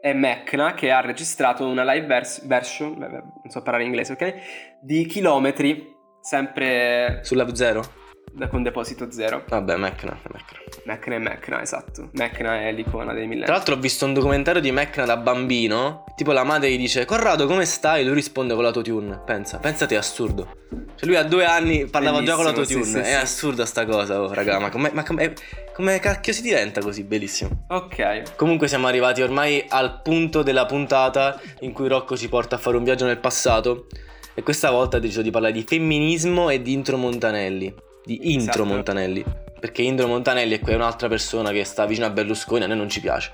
è 0.00 0.12
Mecna 0.12 0.74
che 0.74 0.90
ha 0.90 1.00
registrato 1.00 1.66
una 1.66 1.84
live 1.92 2.06
vers- 2.06 2.46
version, 2.46 2.96
non 2.98 3.50
so 3.50 3.62
parlare 3.62 3.84
inglese, 3.84 4.12
ok? 4.12 4.34
Di 4.80 5.06
chilometri, 5.06 5.94
sempre 6.20 7.20
Sulla 7.22 7.54
zero? 7.54 7.97
Da 8.32 8.48
con 8.48 8.62
deposito 8.62 9.10
zero. 9.10 9.44
Vabbè, 9.48 9.76
Mecna, 9.76 10.18
Mecna. 10.32 10.58
Mecna 10.84 11.14
e 11.14 11.18
Mecna, 11.18 11.62
esatto. 11.62 12.08
Mecna 12.12 12.60
è 12.60 12.72
l'icona 12.72 13.12
dei 13.12 13.22
Tra 13.22 13.28
millennial. 13.28 13.50
l'altro 13.50 13.74
ho 13.74 13.78
visto 13.78 14.04
un 14.04 14.14
documentario 14.14 14.60
di 14.60 14.70
Mecna 14.70 15.04
da 15.04 15.16
bambino. 15.16 16.04
Tipo 16.16 16.32
la 16.32 16.44
madre 16.44 16.70
gli 16.70 16.78
dice 16.78 17.04
Corrado 17.04 17.46
come 17.46 17.64
stai? 17.64 18.02
E 18.02 18.04
lui 18.04 18.14
risponde 18.14 18.54
con 18.54 18.62
l'autotune. 18.62 19.20
Pensa, 19.24 19.58
pensate 19.58 19.94
è 19.94 19.98
assurdo. 19.98 20.56
Cioè 20.96 21.06
lui 21.06 21.16
a 21.16 21.22
due 21.22 21.44
anni 21.44 21.86
parlava 21.86 22.22
già 22.22 22.34
con 22.34 22.44
Bellissimo, 22.44 22.80
l'autotune. 22.80 22.84
sì, 22.84 23.08
sì, 23.08 23.14
è 23.14 23.16
sì. 23.16 23.22
assurda 23.22 23.66
sta 23.66 23.84
cosa, 23.86 24.20
oh, 24.20 24.32
raga. 24.32 24.58
Ma 24.58 24.68
come, 24.68 24.90
ma 24.92 25.04
come, 25.04 25.32
come 25.74 25.98
cacchio 26.00 26.32
si 26.32 26.42
diventa 26.42 26.80
così? 26.80 27.04
Bellissimo. 27.04 27.66
Ok. 27.68 28.34
Comunque 28.36 28.66
siamo 28.68 28.86
arrivati 28.88 29.22
ormai 29.22 29.64
al 29.68 30.00
punto 30.02 30.42
della 30.42 30.66
puntata 30.66 31.40
in 31.60 31.72
cui 31.72 31.88
Rocco 31.88 32.16
ci 32.16 32.28
porta 32.28 32.56
a 32.56 32.58
fare 32.58 32.76
un 32.76 32.84
viaggio 32.84 33.04
nel 33.04 33.18
passato. 33.18 33.86
E 34.34 34.42
questa 34.42 34.70
volta 34.70 34.96
ha 34.98 35.00
deciso 35.00 35.22
di 35.22 35.30
parlare 35.30 35.52
di 35.52 35.64
femminismo 35.66 36.48
e 36.50 36.62
di 36.62 36.72
Intro 36.72 36.96
Montanelli. 36.96 37.74
Di 38.08 38.32
Intro 38.32 38.62
Esatto. 38.62 38.64
Montanelli. 38.64 39.22
Perché 39.60 39.82
Intro 39.82 40.06
Montanelli 40.06 40.58
è 40.58 40.74
un'altra 40.74 41.08
persona 41.08 41.50
che 41.50 41.62
sta 41.64 41.84
vicino 41.84 42.06
a 42.06 42.10
Berlusconi, 42.10 42.64
a 42.64 42.66
noi 42.66 42.78
non 42.78 42.88
ci 42.88 43.02
piace. 43.02 43.32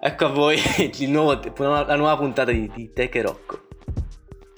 Ecco 0.00 0.24
a 0.24 0.28
voi 0.28 0.58
nuovo- 1.08 1.38
la 1.58 1.96
nuova 1.96 2.16
puntata 2.16 2.50
di, 2.52 2.70
di 2.74 2.90
Te 2.94 3.10
che 3.10 3.20
Rocco. 3.20 3.64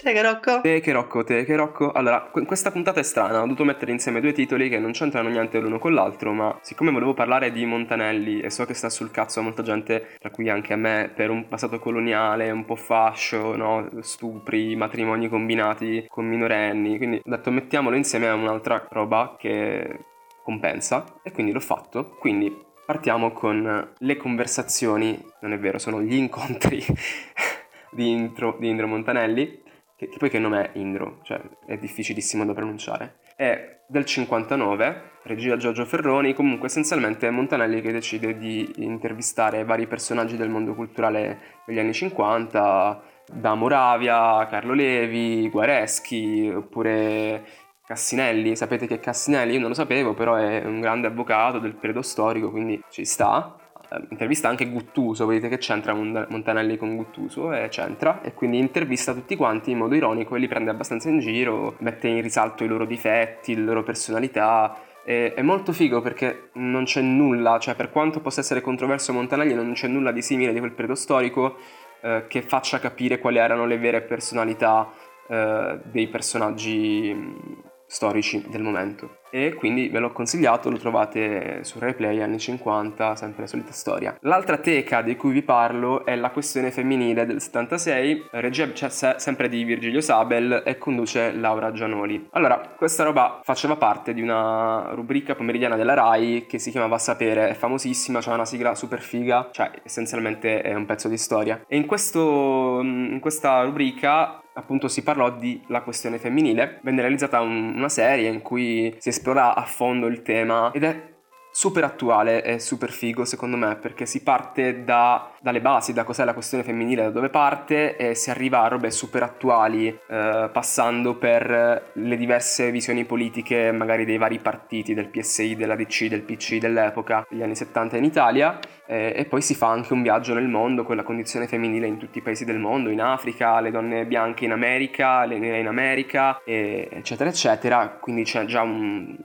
Te 0.05 0.13
che 0.13 0.21
Rocco? 0.21 0.61
Te 0.61 0.81
che 0.81 0.91
Rocco, 0.91 1.23
te 1.23 1.45
che 1.45 1.55
Rocco. 1.55 1.91
Allora, 1.91 2.29
que- 2.31 2.45
questa 2.45 2.69
puntata 2.69 2.99
è 2.99 3.03
strana, 3.03 3.39
ho 3.39 3.41
dovuto 3.41 3.63
mettere 3.63 3.91
insieme 3.91 4.21
due 4.21 4.33
titoli 4.33 4.69
che 4.69 4.77
non 4.77 4.91
c'entrano 4.91 5.29
niente 5.29 5.59
l'uno 5.59 5.79
con 5.79 5.95
l'altro, 5.95 6.31
ma 6.31 6.55
siccome 6.61 6.91
volevo 6.91 7.15
parlare 7.15 7.51
di 7.51 7.65
Montanelli 7.65 8.39
e 8.39 8.51
so 8.51 8.65
che 8.65 8.75
sta 8.75 8.87
sul 8.91 9.09
cazzo 9.09 9.39
a 9.39 9.41
molta 9.41 9.63
gente, 9.63 10.09
tra 10.19 10.29
cui 10.29 10.47
anche 10.47 10.73
a 10.73 10.75
me, 10.75 11.11
per 11.11 11.31
un 11.31 11.47
passato 11.47 11.79
coloniale, 11.79 12.51
un 12.51 12.65
po' 12.65 12.75
fascio, 12.75 13.55
no? 13.55 13.89
stupri, 14.01 14.75
matrimoni 14.75 15.27
combinati 15.27 16.05
con 16.07 16.27
minorenni, 16.27 16.97
quindi 16.97 17.17
ho 17.25 17.27
detto 17.27 17.49
mettiamolo 17.49 17.95
insieme 17.95 18.27
a 18.27 18.35
un'altra 18.35 18.85
roba 18.91 19.35
che 19.39 20.01
compensa 20.43 21.03
e 21.23 21.31
quindi 21.31 21.51
l'ho 21.51 21.59
fatto. 21.59 22.09
Quindi 22.19 22.55
partiamo 22.85 23.31
con 23.31 23.93
le 23.97 24.17
conversazioni, 24.17 25.19
non 25.41 25.53
è 25.53 25.57
vero, 25.57 25.79
sono 25.79 25.99
gli 25.99 26.13
incontri 26.13 26.79
di 27.89 28.11
Intro, 28.11 28.55
di 28.59 28.69
Indro 28.69 28.85
Montanelli 28.85 29.63
che, 29.95 30.09
che 30.09 30.17
poi 30.17 30.29
che 30.29 30.39
nome 30.39 30.71
è 30.71 30.77
Indro, 30.77 31.19
cioè 31.23 31.39
è 31.65 31.77
difficilissimo 31.77 32.45
da 32.45 32.53
pronunciare. 32.53 33.19
È 33.35 33.79
del 33.87 34.05
59, 34.05 35.11
regia 35.23 35.57
Giorgio 35.57 35.85
Ferroni, 35.85 36.33
comunque 36.33 36.67
essenzialmente 36.67 37.27
è 37.27 37.31
Montanelli 37.31 37.81
che 37.81 37.91
decide 37.91 38.37
di 38.37 38.71
intervistare 38.77 39.63
vari 39.63 39.87
personaggi 39.87 40.35
del 40.37 40.49
mondo 40.49 40.73
culturale 40.73 41.39
degli 41.65 41.79
anni 41.79 41.93
50, 41.93 43.03
da 43.31 43.55
Moravia, 43.55 44.47
Carlo 44.47 44.73
Levi, 44.73 45.49
Guareschi, 45.49 46.51
oppure 46.53 47.45
Cassinelli. 47.85 48.55
Sapete 48.55 48.87
che 48.87 48.99
Cassinelli, 48.99 49.53
io 49.53 49.59
non 49.59 49.69
lo 49.69 49.75
sapevo, 49.75 50.13
però 50.13 50.35
è 50.35 50.63
un 50.65 50.79
grande 50.79 51.07
avvocato 51.07 51.59
del 51.59 51.75
periodo 51.75 52.01
storico, 52.01 52.49
quindi 52.49 52.81
ci 52.89 53.05
sta 53.05 53.55
eh, 53.89 54.07
intervista 54.09 54.49
anche 54.49 54.69
Guttuso, 54.69 55.25
vedete 55.25 55.49
che 55.49 55.57
c'entra 55.57 55.93
Mon- 55.93 56.25
Montanelli 56.29 56.77
con 56.77 56.95
Guttuso 56.95 57.53
e 57.53 57.67
c'entra 57.69 58.21
e 58.21 58.33
quindi 58.33 58.57
intervista 58.57 59.13
tutti 59.13 59.35
quanti 59.35 59.71
in 59.71 59.77
modo 59.77 59.95
ironico 59.95 60.35
e 60.35 60.39
li 60.39 60.47
prende 60.47 60.71
abbastanza 60.71 61.09
in 61.09 61.19
giro, 61.19 61.75
mette 61.79 62.07
in 62.07 62.21
risalto 62.21 62.63
i 62.63 62.67
loro 62.67 62.85
difetti, 62.85 63.55
le 63.55 63.61
loro 63.61 63.83
personalità. 63.83 64.77
È 65.05 65.39
molto 65.43 65.71
figo 65.71 66.01
perché 66.01 66.49
non 66.53 66.85
c'è 66.85 66.99
nulla, 66.99 67.59
cioè 67.59 67.75
per 67.75 67.91
quanto 67.91 68.21
possa 68.21 68.39
essere 68.39 68.61
controverso 68.61 69.13
Montanelli 69.13 69.53
non 69.53 69.73
c'è 69.73 69.87
nulla 69.87 70.11
di 70.11 70.23
simile 70.23 70.51
di 70.51 70.57
quel 70.57 70.71
periodo 70.71 70.95
storico 70.95 71.57
eh, 72.05 72.25
che 72.27 72.43
faccia 72.43 72.79
capire 72.79 73.17
quali 73.17 73.39
erano 73.39 73.65
le 73.65 73.79
vere 73.79 74.01
personalità 74.01 74.87
eh, 75.27 75.79
dei 75.85 76.07
personaggi 76.07 77.43
storici 77.87 78.43
del 78.49 78.61
momento 78.61 79.23
e 79.35 79.53
quindi 79.53 79.89
ve 79.89 79.99
l'ho 79.99 80.13
consigliato, 80.13 80.69
lo 80.69 80.77
trovate 80.77 81.61
su 81.65 81.77
Replay 81.77 82.21
anni 82.21 82.39
50, 82.39 83.17
sempre 83.17 83.41
la 83.41 83.47
solita 83.47 83.73
storia. 83.73 84.15
L'altra 84.21 84.55
teca 84.59 85.01
di 85.01 85.17
cui 85.17 85.33
vi 85.33 85.41
parlo 85.41 86.05
è 86.05 86.15
la 86.15 86.29
questione 86.29 86.71
femminile 86.71 87.25
del 87.25 87.41
76, 87.41 88.27
regia 88.31 88.71
se- 88.89 89.15
sempre 89.17 89.49
di 89.49 89.65
Virgilio 89.65 89.99
Sabel 89.99 90.63
e 90.65 90.77
conduce 90.77 91.33
Laura 91.33 91.73
Gianoli. 91.73 92.29
Allora, 92.31 92.75
questa 92.77 93.03
roba 93.03 93.41
faceva 93.43 93.75
parte 93.75 94.13
di 94.13 94.21
una 94.21 94.91
rubrica 94.93 95.35
pomeridiana 95.35 95.75
della 95.75 95.95
RAI 95.95 96.45
che 96.47 96.57
si 96.57 96.71
chiamava 96.71 96.97
Sapere, 96.97 97.49
è 97.49 97.55
famosissima, 97.55 98.19
c'è 98.19 98.31
una 98.31 98.45
sigla 98.45 98.73
super 98.73 99.01
figa, 99.01 99.49
cioè 99.51 99.69
essenzialmente 99.83 100.61
è 100.61 100.73
un 100.73 100.85
pezzo 100.85 101.09
di 101.09 101.17
storia. 101.17 101.61
E 101.67 101.75
in, 101.75 101.85
questo, 101.85 102.79
in 102.81 103.19
questa 103.19 103.63
rubrica 103.63 104.39
appunto 104.57 104.87
si 104.87 105.03
parlò 105.03 105.31
di 105.31 105.61
la 105.67 105.81
questione 105.81 106.17
femminile, 106.17 106.79
venne 106.81 107.01
realizzata 107.01 107.41
un- 107.41 107.73
una 107.75 107.89
serie 107.89 108.29
in 108.29 108.41
cui 108.41 108.93
si 108.99 109.09
esplora 109.09 109.53
a 109.55 109.63
fondo 109.63 110.07
il 110.07 110.21
tema 110.21 110.71
ed 110.71 110.83
è 110.83 111.13
super 111.55 111.85
attuale 111.85 112.43
e 112.43 112.59
super 112.59 112.91
figo 112.91 113.23
secondo 113.23 113.55
me 113.55 113.77
perché 113.77 114.05
si 114.05 114.21
parte 114.23 114.83
da- 114.83 115.31
dalle 115.39 115.61
basi, 115.61 115.93
da 115.93 116.03
cos'è 116.03 116.25
la 116.25 116.33
questione 116.33 116.65
femminile, 116.65 117.03
da 117.03 117.09
dove 117.11 117.29
parte 117.29 117.95
e 117.95 118.13
si 118.13 118.29
arriva 118.29 118.61
a 118.61 118.67
robe 118.67 118.91
super 118.91 119.23
attuali 119.23 119.87
eh, 119.87 120.49
passando 120.51 121.15
per 121.15 121.91
le 121.93 122.17
diverse 122.17 122.71
visioni 122.71 123.05
politiche 123.05 123.71
magari 123.71 124.03
dei 124.03 124.17
vari 124.17 124.39
partiti 124.39 124.93
del 124.93 125.07
PSI, 125.07 125.55
della 125.55 125.77
DC, 125.77 126.07
del 126.07 126.23
PC 126.23 126.57
dell'epoca, 126.57 127.25
degli 127.29 127.41
anni 127.41 127.55
70 127.55 127.95
in 127.95 128.03
Italia 128.03 128.59
eh, 128.85 129.13
e 129.15 129.23
poi 129.23 129.41
si 129.41 129.55
fa 129.55 129.69
anche 129.69 129.93
un 129.93 130.01
viaggio 130.01 130.33
nel 130.33 130.49
mondo 130.49 130.83
con 130.83 130.97
la 130.97 131.03
condizione 131.03 131.47
femminile 131.47 131.87
in 131.87 131.97
tutti 131.97 132.17
i 132.17 132.21
paesi 132.21 132.43
del 132.43 132.59
mondo, 132.59 132.89
in 132.89 132.99
Africa, 132.99 133.61
le 133.61 133.71
donne 133.71 134.05
bianche 134.05 134.43
in 134.43 134.51
America, 134.51 135.23
le 135.23 135.39
nere 135.39 135.59
in 135.59 135.67
America, 135.67 136.41
e- 136.43 136.89
eccetera, 136.91 137.29
eccetera. 137.29 137.97
Quindi 137.99 138.23
c'è 138.23 138.43
già 138.43 138.61
un, 138.61 139.15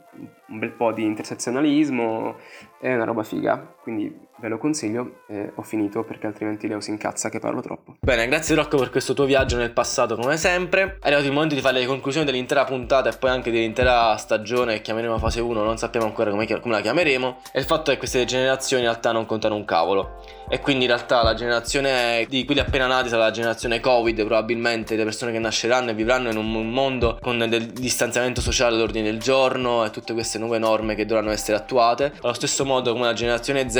un 0.50 0.58
bel 0.58 0.72
po' 0.72 0.92
di 0.92 1.04
intersezionalismo, 1.04 2.36
è 2.78 2.94
una 2.94 3.04
roba 3.04 3.22
figa. 3.22 3.58
Quindi 3.82 4.28
ve 4.40 4.48
lo 4.48 4.58
consiglio 4.58 5.22
e 5.28 5.52
ho 5.54 5.62
finito 5.62 6.02
perché 6.02 6.26
altrimenti 6.26 6.66
Leo 6.66 6.80
si 6.80 6.90
incazza 6.90 7.28
che 7.28 7.38
parlo 7.38 7.60
troppo. 7.60 7.96
Bene, 8.00 8.26
grazie 8.26 8.54
Rocco 8.54 8.78
per 8.78 8.90
questo 8.90 9.14
tuo 9.14 9.24
viaggio 9.24 9.56
nel 9.56 9.72
passato 9.72 10.16
come 10.16 10.36
sempre. 10.36 10.96
È 11.00 11.06
arrivato 11.06 11.26
il 11.26 11.32
momento 11.32 11.54
di 11.54 11.60
fare 11.60 11.78
le 11.78 11.86
conclusioni 11.86 12.26
dell'intera 12.26 12.64
puntata 12.64 13.10
e 13.10 13.16
poi 13.16 13.30
anche 13.30 13.50
dell'intera 13.50 14.16
stagione 14.16 14.74
che 14.74 14.82
chiameremo 14.82 15.18
fase 15.18 15.40
1, 15.40 15.62
non 15.62 15.76
sappiamo 15.76 16.06
ancora 16.06 16.30
come, 16.30 16.46
come 16.46 16.74
la 16.74 16.80
chiameremo. 16.80 17.42
E 17.52 17.60
il 17.60 17.66
fatto 17.66 17.90
è 17.90 17.94
che 17.94 17.98
queste 18.00 18.24
generazioni 18.24 18.82
in 18.82 18.88
realtà 18.88 19.12
non 19.12 19.26
contano 19.26 19.54
un 19.54 19.64
cavolo. 19.64 20.22
E 20.48 20.58
quindi 20.60 20.84
in 20.84 20.90
realtà 20.90 21.22
la 21.22 21.34
generazione 21.34 22.26
di 22.28 22.44
quelli 22.44 22.60
appena 22.60 22.86
nati 22.86 23.08
sarà 23.08 23.22
la 23.22 23.30
generazione 23.30 23.78
Covid, 23.78 24.24
probabilmente 24.24 24.96
le 24.96 25.04
persone 25.04 25.30
che 25.30 25.38
nasceranno 25.38 25.90
e 25.90 25.94
vivranno 25.94 26.30
in 26.30 26.36
un 26.36 26.70
mondo 26.70 27.18
con 27.20 27.38
del 27.38 27.66
distanziamento 27.68 28.40
sociale 28.40 28.74
all'ordine 28.74 29.04
del 29.04 29.20
giorno 29.20 29.84
e 29.84 29.90
tutte 29.90 30.12
queste 30.12 30.38
nuove 30.38 30.58
norme 30.58 30.96
che 30.96 31.06
dovranno 31.06 31.30
essere 31.30 31.56
attuate. 31.56 32.12
Allo 32.20 32.32
stesso 32.32 32.64
modo 32.64 32.92
come 32.92 33.04
la 33.04 33.12
generazione 33.12 33.70
Z 33.70 33.78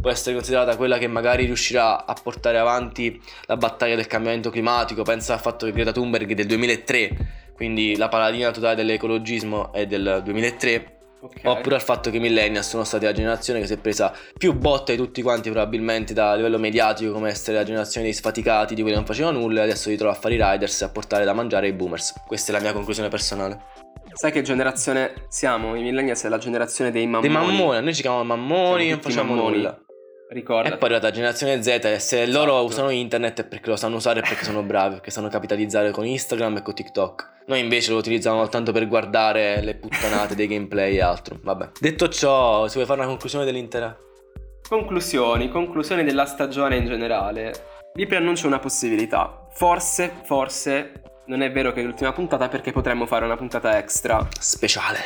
può 0.00 0.10
essere 0.10 0.34
considerata 0.34 0.76
quella 0.76 0.98
che 0.98 1.06
magari 1.06 1.44
riuscirà 1.44 2.04
a 2.04 2.14
portare 2.14 2.58
avanti 2.58 3.20
la 3.46 3.56
battaglia 3.56 3.96
del 3.96 4.06
cambiamento 4.06 4.50
climatico, 4.50 5.02
pensa 5.02 5.34
al 5.34 5.40
fatto 5.40 5.66
che 5.66 5.72
Greta 5.72 5.92
Thunberg 5.92 6.32
del 6.32 6.46
2003, 6.46 7.52
quindi 7.54 7.96
la 7.96 8.08
paladina 8.08 8.50
totale 8.50 8.74
dell'ecologismo 8.74 9.72
è 9.72 9.86
del 9.86 10.22
2003 10.24 10.94
Ok. 11.24 11.40
Oppure 11.44 11.76
al 11.76 11.80
fatto 11.80 12.10
che 12.10 12.18
i 12.18 12.20
millennials 12.20 12.68
sono 12.68 12.84
stati 12.84 13.06
la 13.06 13.12
generazione 13.12 13.58
che 13.58 13.66
si 13.66 13.72
è 13.72 13.78
presa 13.78 14.12
più 14.36 14.52
botte 14.52 14.94
di 14.94 14.98
tutti 14.98 15.22
quanti 15.22 15.50
probabilmente 15.50 16.12
da 16.12 16.34
livello 16.34 16.58
mediatico 16.58 17.12
come 17.12 17.30
essere 17.30 17.56
la 17.56 17.64
generazione 17.64 18.04
dei 18.04 18.14
sfaticati, 18.14 18.74
di 18.74 18.82
quelli 18.82 18.94
che 18.94 19.00
non 19.00 19.08
facevano 19.08 19.38
nulla 19.38 19.60
e 19.60 19.62
adesso 19.64 19.88
si 19.88 19.96
trova 19.96 20.12
a 20.12 20.16
fare 20.16 20.34
i 20.34 20.38
riders 20.38 20.82
e 20.82 20.84
a 20.84 20.90
portare 20.90 21.24
da 21.24 21.32
mangiare 21.32 21.66
ai 21.66 21.72
boomers. 21.72 22.12
Questa 22.26 22.52
è 22.52 22.54
la 22.54 22.60
mia 22.60 22.74
conclusione 22.74 23.08
personale. 23.08 23.93
Sai 24.14 24.30
che 24.30 24.42
generazione 24.42 25.26
siamo? 25.28 25.74
I 25.74 25.82
millennials 25.82 26.22
è 26.24 26.28
la 26.28 26.38
generazione 26.38 26.90
dei 26.90 27.06
mammoni. 27.06 27.28
Dei 27.28 27.36
mammoni, 27.36 27.82
noi 27.82 27.94
ci 27.94 28.00
chiamano 28.02 28.24
mammoni, 28.24 28.90
non 28.90 29.00
facciamo 29.00 29.34
mammoni. 29.34 29.56
nulla. 29.56 29.78
Ricorda. 30.30 30.68
E 30.68 30.78
poi 30.78 30.88
è 30.88 30.92
arrivata 30.92 31.08
la 31.08 31.12
generazione 31.12 31.62
Z 31.62 31.66
e 31.84 31.98
se 31.98 32.26
loro 32.26 32.52
Esatto. 32.52 32.64
usano 32.64 32.90
internet 32.90 33.40
è 33.42 33.44
perché 33.46 33.68
lo 33.70 33.76
sanno 33.76 33.96
usare 33.96 34.20
e 34.20 34.22
perché 34.22 34.44
sono 34.44 34.62
bravi, 34.62 34.94
perché 34.94 35.10
sanno 35.10 35.28
capitalizzare 35.28 35.90
con 35.90 36.06
Instagram 36.06 36.56
e 36.56 36.62
con 36.62 36.74
TikTok. 36.74 37.32
Noi 37.46 37.60
invece 37.60 37.90
lo 37.90 37.98
utilizziamo 37.98 38.38
soltanto 38.38 38.72
per 38.72 38.88
guardare 38.88 39.60
le 39.60 39.74
puttanate 39.74 40.34
dei 40.34 40.46
gameplay 40.46 40.96
e 40.96 41.02
altro. 41.02 41.38
Vabbè. 41.42 41.70
Detto 41.78 42.08
ciò, 42.08 42.66
si 42.68 42.74
vuoi 42.74 42.86
fare 42.86 43.00
una 43.00 43.08
conclusione 43.08 43.44
dell'intera? 43.44 43.96
Conclusioni, 44.66 45.50
conclusioni 45.50 46.04
della 46.04 46.24
stagione 46.24 46.76
in 46.76 46.86
generale. 46.86 47.52
Vi 47.94 48.06
preannuncio 48.06 48.46
una 48.46 48.58
possibilità. 48.58 49.46
Forse, 49.52 50.10
forse 50.24 50.92
non 51.26 51.42
è 51.42 51.50
vero 51.50 51.72
che 51.72 51.80
è 51.80 51.84
l'ultima 51.84 52.12
puntata 52.12 52.48
perché 52.48 52.72
potremmo 52.72 53.06
fare 53.06 53.24
una 53.24 53.36
puntata 53.36 53.78
extra. 53.78 54.26
Speciale. 54.38 54.98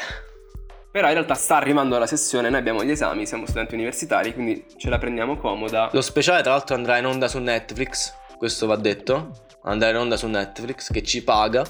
Però 0.90 1.06
in 1.06 1.12
realtà 1.12 1.34
sta 1.34 1.56
arrivando 1.56 1.98
la 1.98 2.06
sessione, 2.06 2.48
noi 2.48 2.58
abbiamo 2.58 2.82
gli 2.82 2.90
esami, 2.90 3.26
siamo 3.26 3.46
studenti 3.46 3.74
universitari, 3.74 4.32
quindi 4.32 4.64
ce 4.76 4.88
la 4.88 4.98
prendiamo 4.98 5.36
comoda. 5.36 5.90
Lo 5.92 6.00
speciale 6.00 6.42
tra 6.42 6.52
l'altro 6.52 6.74
andrà 6.74 6.96
in 6.96 7.06
onda 7.06 7.28
su 7.28 7.38
Netflix, 7.38 8.12
questo 8.36 8.66
va 8.66 8.76
detto. 8.76 9.30
Andrà 9.64 9.90
in 9.90 9.96
onda 9.96 10.16
su 10.16 10.26
Netflix 10.26 10.90
che 10.90 11.02
ci 11.02 11.22
paga. 11.22 11.64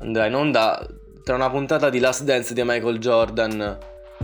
Andrà 0.00 0.26
in 0.26 0.34
onda 0.34 0.84
tra 1.22 1.34
una 1.34 1.50
puntata 1.50 1.90
di 1.90 1.98
Last 1.98 2.22
Dance 2.22 2.54
di 2.54 2.62
Michael 2.64 2.98
Jordan 2.98 3.78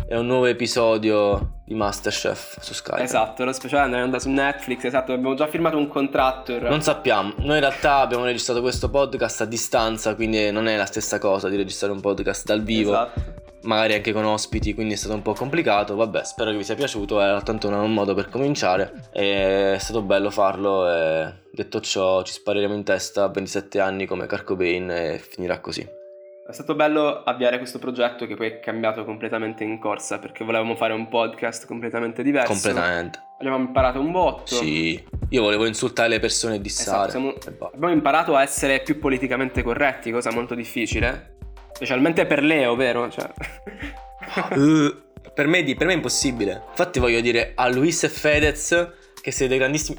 e 0.08 0.16
un 0.16 0.26
nuovo 0.26 0.46
episodio 0.46 1.60
di 1.64 1.74
Masterchef 1.74 2.60
su 2.60 2.72
Sky. 2.74 3.02
Esatto, 3.02 3.44
lo 3.44 3.52
speciale 3.52 3.84
andrà 3.84 3.98
in 3.98 4.04
onda 4.04 4.18
su 4.18 4.30
Netflix, 4.30 4.84
esatto, 4.84 5.12
abbiamo 5.12 5.34
già 5.34 5.46
firmato 5.48 5.76
un 5.76 5.88
contratto. 5.88 6.58
Non 6.60 6.82
sappiamo, 6.82 7.32
noi 7.38 7.54
in 7.56 7.60
realtà 7.60 7.96
abbiamo 7.98 8.24
registrato 8.24 8.60
questo 8.60 8.88
podcast 8.88 9.40
a 9.40 9.44
distanza, 9.46 10.14
quindi 10.14 10.50
non 10.50 10.68
è 10.68 10.76
la 10.76 10.86
stessa 10.86 11.18
cosa 11.18 11.48
di 11.48 11.56
registrare 11.56 11.92
un 11.92 12.00
podcast 12.00 12.44
dal 12.46 12.62
vivo, 12.62 12.92
Esatto. 12.92 13.20
magari 13.62 13.94
anche 13.94 14.12
con 14.12 14.24
ospiti, 14.24 14.74
quindi 14.74 14.94
è 14.94 14.96
stato 14.96 15.14
un 15.14 15.22
po' 15.22 15.32
complicato. 15.32 15.96
Vabbè, 15.96 16.24
spero 16.24 16.52
che 16.52 16.56
vi 16.56 16.64
sia 16.64 16.76
piaciuto, 16.76 17.20
era 17.20 17.40
tanto 17.42 17.66
un 17.68 17.92
modo 17.92 18.14
per 18.14 18.28
cominciare. 18.28 19.08
È 19.10 19.76
stato 19.80 20.02
bello 20.02 20.30
farlo 20.30 20.88
e 20.88 21.32
detto 21.50 21.80
ciò 21.80 22.22
ci 22.22 22.32
spareremo 22.32 22.74
in 22.74 22.84
testa 22.84 23.24
a 23.24 23.28
27 23.28 23.80
anni 23.80 24.06
come 24.06 24.26
Kurt 24.26 24.44
Cobain 24.44 24.88
e 24.90 25.18
finirà 25.18 25.58
così. 25.58 26.04
È 26.48 26.52
stato 26.52 26.76
bello 26.76 27.24
avviare 27.24 27.58
questo 27.58 27.80
progetto 27.80 28.24
che 28.24 28.36
poi 28.36 28.46
è 28.46 28.60
cambiato 28.60 29.04
completamente 29.04 29.64
in 29.64 29.80
corsa 29.80 30.20
perché 30.20 30.44
volevamo 30.44 30.76
fare 30.76 30.92
un 30.92 31.08
podcast 31.08 31.66
completamente 31.66 32.22
diverso. 32.22 32.52
Completamente. 32.52 33.20
Abbiamo 33.40 33.56
imparato 33.56 33.98
un 33.98 34.12
botto. 34.12 34.54
Sì, 34.54 35.04
io 35.30 35.42
volevo 35.42 35.66
insultare 35.66 36.08
le 36.08 36.20
persone 36.20 36.54
e 36.54 36.60
dissare. 36.60 37.08
Esatto, 37.08 37.40
siamo- 37.40 37.66
abbiamo 37.74 37.92
imparato 37.92 38.36
a 38.36 38.42
essere 38.42 38.80
più 38.80 39.00
politicamente 39.00 39.64
corretti, 39.64 40.12
cosa 40.12 40.30
molto 40.30 40.54
difficile. 40.54 41.38
Specialmente 41.72 42.26
per 42.26 42.44
Leo, 42.44 42.76
vero? 42.76 43.10
Cioè... 43.10 43.28
Uh, 44.26 44.92
per, 45.32 45.46
me, 45.46 45.62
per 45.62 45.86
me 45.86 45.92
è 45.92 45.96
impossibile. 45.96 46.64
Infatti 46.70 46.98
voglio 46.98 47.20
dire 47.20 47.52
a 47.54 47.68
Luis 47.68 48.02
e 48.02 48.08
Fedez 48.08 48.92
che 49.20 49.30
siete 49.30 49.48
dei 49.48 49.58
grandissimi... 49.58 49.96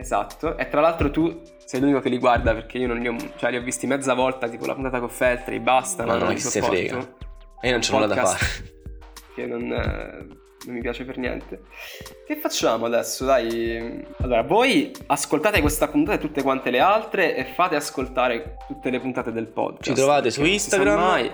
esatto. 0.00 0.56
E 0.56 0.68
tra 0.68 0.80
l'altro 0.80 1.10
tu 1.10 1.40
sei 1.64 1.80
l'unico 1.80 2.00
che 2.00 2.08
li 2.08 2.18
guarda 2.18 2.52
perché 2.52 2.78
io 2.78 2.88
non 2.88 2.98
li 2.98 3.06
ho, 3.06 3.16
cioè, 3.36 3.50
li 3.50 3.56
ho 3.56 3.62
visti 3.62 3.86
mezza 3.86 4.14
volta, 4.14 4.48
tipo 4.48 4.66
la 4.66 4.74
puntata 4.74 4.98
con 4.98 5.08
Feltri, 5.08 5.60
basta. 5.60 6.04
Ma 6.04 6.14
non 6.14 6.22
no, 6.24 6.28
li 6.30 6.34
chi 6.34 6.40
se 6.40 6.60
sopporto. 6.60 6.74
frega. 6.76 7.08
E 7.60 7.66
io 7.66 7.72
non 7.72 7.80
c'ho 7.80 7.92
nulla 7.92 8.06
da 8.06 8.24
fare. 8.24 8.38
Che 9.34 9.46
non, 9.46 9.72
eh, 9.72 10.26
non 10.66 10.74
mi 10.74 10.80
piace 10.80 11.04
per 11.04 11.16
niente. 11.18 11.62
Che 12.26 12.36
facciamo 12.36 12.86
adesso? 12.86 13.24
Dai. 13.24 14.04
Allora, 14.22 14.42
voi 14.42 14.90
ascoltate 15.06 15.60
questa 15.60 15.86
puntata 15.86 16.16
e 16.16 16.20
tutte 16.20 16.42
quante 16.42 16.70
le 16.70 16.80
altre 16.80 17.36
e 17.36 17.44
fate 17.44 17.76
ascoltare 17.76 18.56
tutte 18.66 18.90
le 18.90 18.98
puntate 18.98 19.30
del 19.30 19.46
podcast. 19.46 19.84
Ci 19.84 19.94
trovate 19.94 20.30
su 20.30 20.40
non 20.40 20.50
Instagram. 20.50 20.98
mai. 20.98 21.32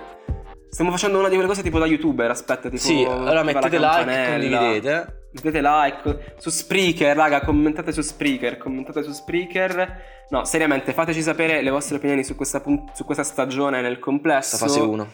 Stiamo 0.69 0.91
facendo 0.91 1.17
una 1.17 1.29
di 1.29 1.33
quelle 1.33 1.49
cose 1.49 1.63
tipo 1.63 1.79
da 1.79 1.85
youtuber, 1.85 2.29
aspetta, 2.29 2.69
tipo 2.69 2.81
Sì, 2.81 3.03
allora 3.03 3.41
mettete 3.41 3.79
like, 3.79 4.27
condividete. 4.29 5.26
Mettete 5.43 5.61
like 5.61 6.33
su 6.37 6.49
Spreaker, 6.49 7.15
raga, 7.15 7.41
commentate 7.41 7.91
su 7.91 8.01
Spreaker, 8.01 8.57
commentate 8.57 9.03
su 9.03 9.11
Spreaker. 9.11 10.01
No, 10.29 10.43
seriamente, 10.45 10.93
fateci 10.93 11.21
sapere 11.21 11.61
le 11.61 11.69
vostre 11.69 11.97
opinioni 11.97 12.23
su 12.23 12.35
questa, 12.35 12.59
pun- 12.59 12.89
su 12.93 13.05
questa 13.05 13.23
stagione 13.23 13.81
nel 13.81 13.99
complesso. 13.99 14.57
La 14.59 14.61
fase 14.67 14.79
1. 14.81 15.07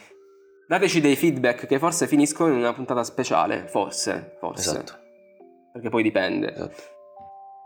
Dateci 0.68 1.02
dei 1.02 1.16
feedback 1.16 1.68
che 1.68 1.78
forse 1.78 2.08
finiscono 2.08 2.52
in 2.54 2.60
una 2.60 2.74
puntata 2.74 3.04
speciale, 3.04 3.68
forse, 3.68 4.38
forse. 4.40 4.70
Esatto. 4.70 4.94
Perché 5.74 5.90
poi 5.90 6.04
dipende. 6.04 6.52
esatto. 6.54 6.82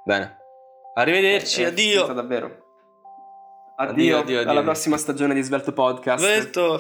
Bene. 0.04 0.38
Arrivederci, 0.96 1.62
Eh, 1.62 1.66
addio. 1.66 2.08
davvero. 2.08 2.66
Addio, 3.80 3.92
Addio, 3.94 4.18
addio, 4.18 4.40
addio. 4.40 4.50
alla 4.52 4.64
prossima 4.64 4.98
stagione 4.98 5.36
di 5.36 5.42
Svelto 5.44 5.72
Podcast. 5.72 6.24
Svelto. 6.26 6.74